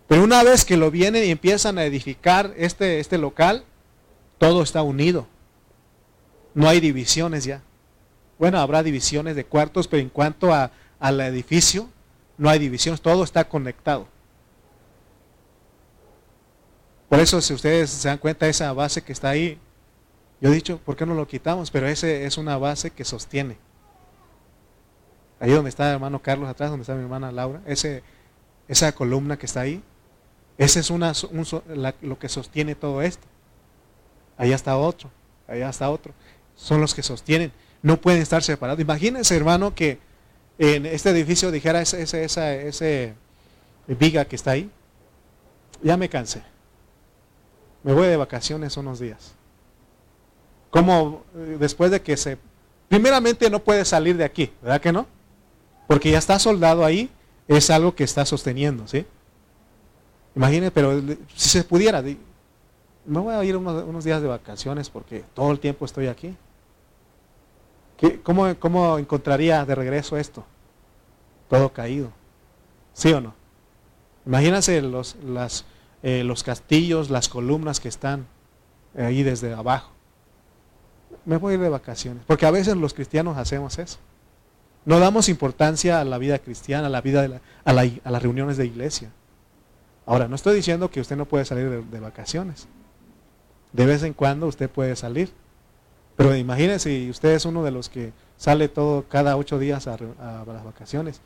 [0.07, 3.65] Pero una vez que lo vienen y empiezan a edificar este, este local,
[4.39, 5.27] todo está unido.
[6.55, 7.63] No hay divisiones ya.
[8.41, 11.91] Bueno, habrá divisiones de cuartos, pero en cuanto a, al edificio,
[12.39, 14.09] no hay divisiones, todo está conectado.
[17.11, 19.59] Por eso, si ustedes se dan cuenta, esa base que está ahí,
[20.41, 21.71] yo he dicho, ¿por qué no lo quitamos?
[21.71, 23.59] Pero ese es una base que sostiene.
[25.39, 28.03] Ahí donde está el hermano Carlos atrás, donde está mi hermana Laura, ese,
[28.69, 29.83] esa columna que está ahí,
[30.57, 31.13] ese es una,
[32.01, 33.27] lo que sostiene todo esto.
[34.39, 35.11] Allá está otro,
[35.47, 36.15] allá está otro.
[36.55, 37.53] Son los que sostienen.
[37.83, 38.81] No pueden estar separados.
[38.81, 39.99] Imagínense, hermano, que
[40.59, 43.15] en este edificio dijera ese, ese, ese, ese
[43.87, 44.71] viga que está ahí.
[45.83, 46.43] Ya me cansé.
[47.83, 49.33] Me voy de vacaciones unos días.
[50.71, 52.39] Como eh, después de que se...
[52.89, 55.07] Primeramente no puede salir de aquí, ¿verdad que no?
[55.87, 57.09] Porque ya está soldado ahí,
[57.47, 59.07] es algo que está sosteniendo, ¿sí?
[60.35, 61.01] Imagínense, pero
[61.35, 65.85] si se pudiera, me voy a ir unos, días de vacaciones porque todo el tiempo
[65.85, 66.37] estoy aquí.
[68.23, 70.45] Cómo, ¿Cómo encontraría de regreso esto?
[71.49, 72.11] Todo caído.
[72.93, 73.35] ¿Sí o no?
[74.27, 75.17] Imagínense los,
[76.03, 78.27] eh, los castillos, las columnas que están
[78.97, 79.93] ahí desde abajo.
[81.25, 83.99] Me voy a ir de vacaciones, porque a veces los cristianos hacemos eso.
[84.85, 87.73] No damos importancia a la vida cristiana, a la vida de a,
[88.11, 89.11] las reuniones de iglesia.
[90.07, 92.67] Ahora, no estoy diciendo que usted no puede salir de, vacaciones.
[93.73, 95.31] De vez en cuando usted puede salir.
[96.21, 99.95] Pero imagínese si usted es uno de los que sale todo cada ocho días a,
[99.95, 101.23] a las vacaciones.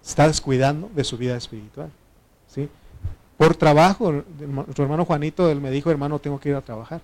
[0.00, 1.90] Está descuidando de su vida espiritual.
[2.46, 2.68] ¿sí?
[3.36, 7.00] por trabajo, nuestro hermano Juanito, él me dijo, hermano, tengo que ir a trabajar.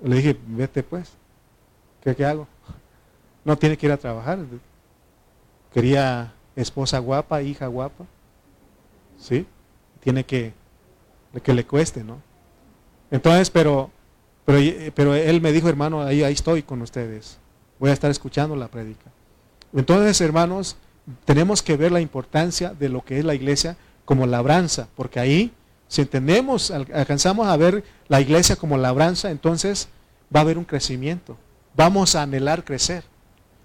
[0.00, 1.10] Le dije, vete pues.
[2.00, 2.46] ¿Qué, qué hago?
[3.44, 4.38] No tiene que ir a trabajar.
[5.74, 8.04] Quería esposa guapa, hija guapa.
[9.18, 9.44] ¿Sí?
[9.98, 10.52] Tiene que,
[11.42, 12.18] que le cueste, ¿no?
[13.10, 13.90] Entonces, pero,
[14.44, 14.58] pero,
[14.94, 17.38] pero él me dijo, hermano, ahí, ahí estoy con ustedes.
[17.78, 19.10] Voy a estar escuchando la prédica.
[19.74, 20.76] Entonces, hermanos,
[21.24, 25.52] tenemos que ver la importancia de lo que es la iglesia como labranza, porque ahí,
[25.88, 29.88] si entendemos, alcanzamos a ver la iglesia como labranza, entonces
[30.34, 31.36] va a haber un crecimiento.
[31.74, 33.04] Vamos a anhelar crecer.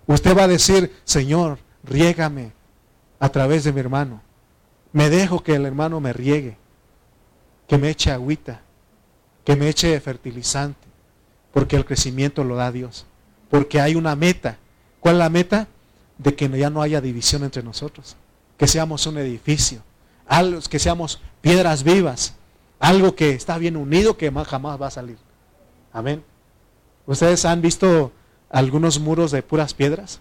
[0.05, 2.51] Usted va a decir, Señor, riégame
[3.19, 4.21] a través de mi hermano.
[4.93, 6.57] Me dejo que el hermano me riegue,
[7.67, 8.61] que me eche agüita,
[9.48, 10.86] que me eche fertilizante,
[11.54, 13.06] porque el crecimiento lo da Dios.
[13.50, 14.58] Porque hay una meta.
[15.00, 15.70] ¿Cuál es la meta?
[16.18, 18.18] De que ya no haya división entre nosotros,
[18.58, 19.82] que seamos un edificio,
[20.70, 22.34] que seamos piedras vivas,
[22.78, 25.18] algo que está bien unido que jamás va a salir.
[25.93, 26.26] Amén.
[27.06, 28.12] ¿Ustedes han visto
[28.50, 30.20] algunos muros de puras piedras?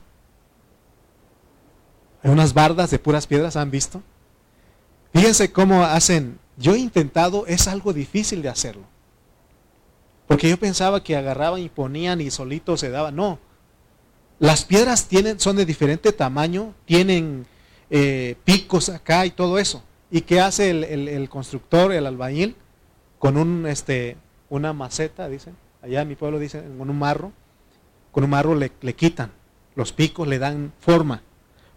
[2.22, 4.05] Unas bardas de puras piedras han visto.
[5.12, 6.39] Fíjense cómo hacen.
[6.57, 8.95] Yo he intentado, es algo difícil de hacerlo.
[10.27, 13.16] Porque yo pensaba que agarraban y ponían y solito se daban.
[13.16, 13.39] No.
[14.39, 17.47] Las piedras tienen, son de diferente tamaño, tienen
[17.91, 19.83] eh, picos acá y todo eso.
[20.11, 22.57] ¿Y qué hace el, constructor, el albañil?
[23.18, 24.16] Con un, este,
[24.51, 27.33] una maceta, dicen, allá en mi pueblo dicen, con un marro,
[28.12, 29.33] con un marro le, le quitan
[29.74, 31.22] los picos, le dan forma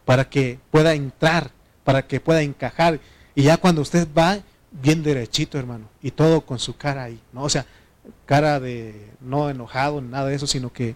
[0.06, 1.52] para que pueda entrar,
[1.84, 3.00] para que pueda encajar.
[3.36, 4.39] Y ya cuando usted va,
[4.72, 7.43] bien derechito, hermano, y todo con su cara ahí, ¿no?
[7.43, 7.66] O sea,
[8.26, 10.95] cara de no enojado, nada de eso, sino que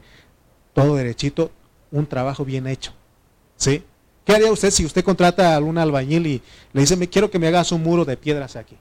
[0.74, 1.52] todo derechito,
[1.92, 2.94] un trabajo bien hecho.
[3.58, 3.84] ¿Sí?
[4.26, 6.42] ¿Qué haría usted si usted contrata a algún albañil y
[6.72, 8.78] le dice, me quiero que me hagas un muro de piedras aquí?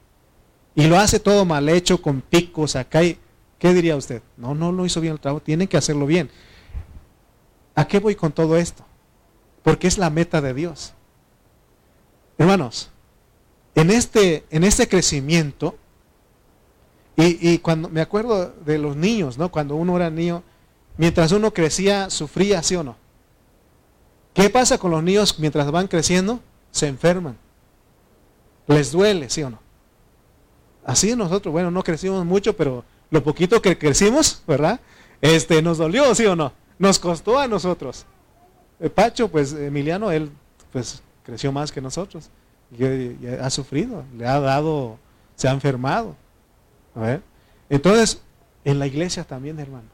[0.75, 3.03] Y lo hace todo mal hecho, con picos acá.
[3.03, 3.19] Y,
[3.59, 4.23] ¿Qué diría usted?
[4.37, 6.31] No, no lo hizo bien el trabajo, tienen que hacerlo bien.
[7.75, 8.85] ¿A qué voy con todo esto?
[9.63, 10.95] Porque es la meta de Dios.
[12.39, 12.91] Hermanos,
[13.75, 15.77] en este, en este crecimiento,
[17.17, 19.51] y, y, cuando me acuerdo de los niños, ¿no?
[19.51, 20.43] Cuando uno era niño,
[20.97, 22.97] mientras uno crecía, sufría, ¿sí o no?
[24.35, 26.41] ¿Qué pasa con los niños mientras van creciendo?
[26.71, 27.37] Se enferman.
[28.67, 29.59] Les duele, ¿sí o no?
[30.85, 34.81] Así nosotros, bueno, no crecimos mucho, pero lo poquito que crecimos, ¿verdad?
[35.21, 36.53] Este, nos dolió, ¿sí o no?
[36.79, 38.07] Nos costó a nosotros.
[38.81, 40.31] El Pacho, pues Emiliano, él
[40.73, 42.31] pues creció más que nosotros.
[42.77, 44.99] Y, ha sufrido, le ha dado,
[45.37, 46.17] se ha enfermado.
[47.69, 48.21] Entonces,
[48.65, 49.89] en la iglesia también, hermano.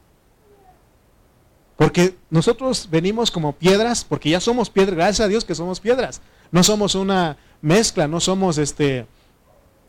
[1.76, 6.20] Porque nosotros venimos como piedras, porque ya somos piedras, gracias a Dios que somos piedras.
[6.50, 9.06] No somos una mezcla, no somos este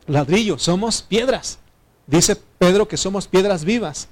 [0.05, 1.57] ladrillo, somos piedras.
[2.05, 4.07] Dice Pedro que somos piedras vivas.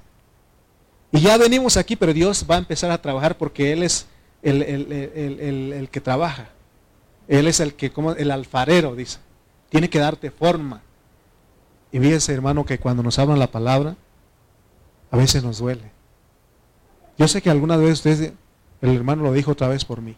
[1.12, 4.06] Y ya venimos aquí, pero Dios va a empezar a trabajar porque Él es
[4.42, 6.48] el, el que trabaja.
[7.28, 9.18] Él es el que, como el alfarero, dice.
[9.68, 10.82] Tiene que darte forma.
[11.90, 13.96] Y fíjese, hermano, que cuando nos hablan la palabra,
[15.10, 15.90] a veces nos duele.
[17.16, 18.34] Yo sé que alguna vez usted,
[18.80, 20.16] el hermano lo dijo otra vez por mí.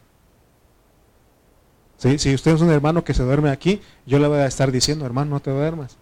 [1.97, 5.05] Si usted es un hermano que se duerme aquí, yo le voy a estar diciendo,
[5.05, 5.99] hermano, no te duermas.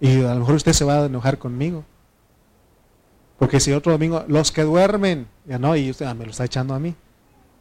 [0.00, 1.84] Y a lo mejor usted se va a enojar conmigo.
[3.38, 6.44] Porque si otro domingo, los que duermen, ya no, y usted ah, me lo está
[6.44, 6.94] echando a mí.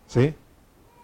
[0.08, 0.34] ¿Sí?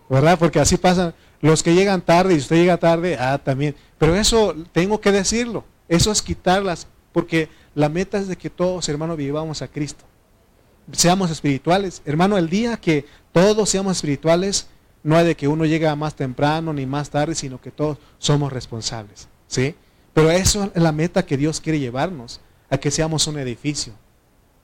[0.10, 0.38] ¿Verdad?
[0.38, 1.14] Porque así pasa.
[1.40, 3.76] Los que llegan tarde y usted llega tarde, ah, también.
[3.98, 5.64] Pero eso tengo que decirlo.
[5.88, 6.88] Eso es quitarlas.
[7.12, 10.06] Porque la meta es de que todos, hermanos, vivamos a Cristo
[10.92, 12.02] seamos espirituales.
[12.06, 14.68] Hermano, el día que todos seamos espirituales,
[15.04, 18.52] no hay de que uno llegue más temprano ni más tarde, sino que todos somos
[18.52, 19.28] responsables.
[19.48, 19.76] ¿sí?
[20.14, 23.94] Pero eso es la meta que Dios quiere llevarnos, a que seamos un edificio,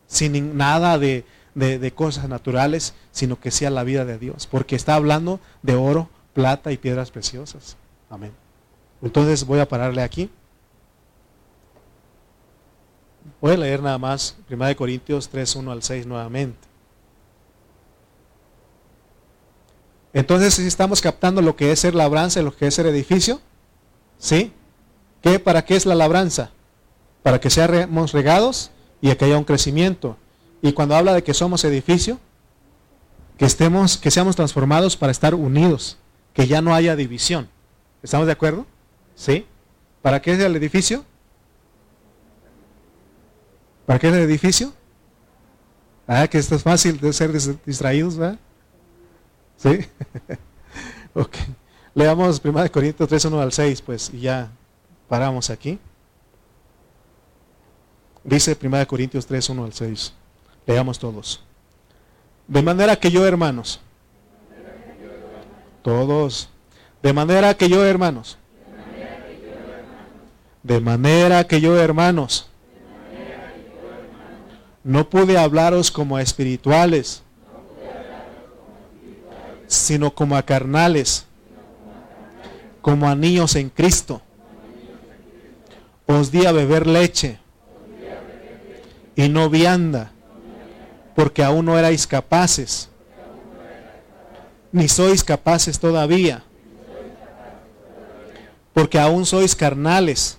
[0.08, 4.96] sin nada de, de cosas naturales, sino que sea la vida de Dios, porque está
[4.96, 7.78] hablando de oro, plata y piedras preciosas.
[8.10, 8.32] Amén.
[9.02, 10.30] Entonces voy a pararle aquí.
[13.42, 16.68] Voy a leer nada más 1 Corintios 3, 1 al 6 nuevamente.
[20.14, 23.42] Entonces, si estamos captando lo que es ser labranza y lo que es ser edificio,
[24.18, 24.54] ¿sí?
[25.22, 26.52] ¿Qué, ¿Para qué es la labranza?
[27.24, 28.72] Para que seamos regados
[29.02, 30.18] y que haya un crecimiento.
[30.62, 32.20] Y cuando habla de que somos edificio,
[33.38, 35.98] que estemos, que seamos transformados para estar unidos,
[36.34, 37.50] que ya no haya división.
[38.04, 38.66] ¿Estamos de acuerdo?
[39.16, 39.46] ¿Sí?
[40.02, 41.04] ¿Para qué es el edificio?
[43.86, 44.74] ¿Para qué el edificio?
[46.08, 47.32] Ah, que esto es fácil de ser
[47.66, 48.40] distraídos, ¿verdad?
[49.58, 49.80] ¿Sí?
[51.14, 51.36] ok.
[51.96, 54.50] Leamos 1 Corintios 3, 1 al 6, pues, y ya
[55.08, 55.80] paramos aquí.
[58.24, 60.14] Dice 1 Corintios 3, 1 al 6.
[60.66, 61.44] Leamos todos.
[62.48, 63.80] De manera que yo, hermanos,
[65.82, 66.50] todos,
[67.02, 68.38] de manera que yo, hermanos,
[70.64, 72.50] de manera que yo, hermanos,
[74.84, 77.24] no pude hablaros como a espirituales,
[79.68, 81.26] sino como a carnales,
[82.82, 84.22] como a niños en Cristo.
[86.06, 87.40] Os di a beber leche
[89.16, 90.12] y no vianda,
[91.16, 92.90] porque aún no erais capaces,
[94.72, 96.44] ni sois capaces todavía,
[98.74, 100.38] porque aún sois carnales,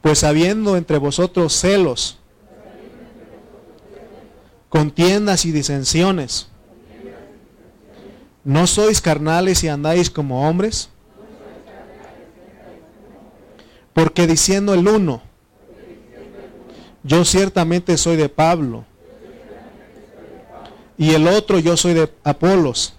[0.00, 2.21] pues habiendo entre vosotros celos,
[4.72, 6.48] contiendas y disensiones.
[8.42, 10.88] ¿No sois carnales y andáis como hombres?
[13.92, 15.20] Porque diciendo el uno,
[17.02, 18.86] yo ciertamente soy de Pablo,
[20.96, 22.94] y el otro yo soy de Apolos.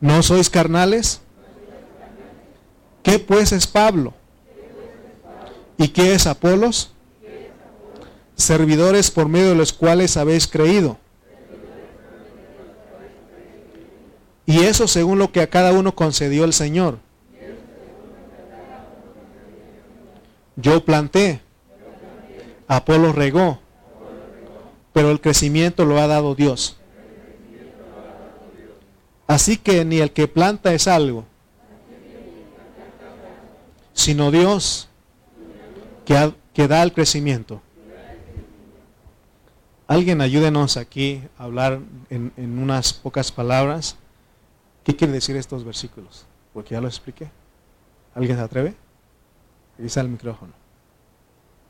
[0.00, 1.20] ¿No sois carnales?
[3.02, 4.14] ¿Qué pues es Pablo?
[5.76, 6.92] ¿Y qué es Apolos?
[8.38, 10.96] Servidores por medio de los cuales habéis creído.
[14.46, 16.98] Y eso según lo que a cada uno concedió el Señor.
[20.56, 21.40] Yo planté,
[22.66, 23.60] Apolo regó,
[24.92, 26.78] pero el crecimiento lo ha dado Dios.
[29.26, 31.26] Así que ni el que planta es algo,
[33.92, 34.88] sino Dios
[36.06, 37.60] que, da el crecimiento.
[39.88, 41.80] Alguien ayúdenos aquí a hablar
[42.10, 43.96] en, unas pocas palabras.
[44.84, 46.26] ¿Qué quiere decir estos versículos?
[46.52, 47.30] Porque ya lo expliqué.
[48.14, 48.74] ¿Alguien se atreve?
[49.78, 50.52] Dice el micrófono.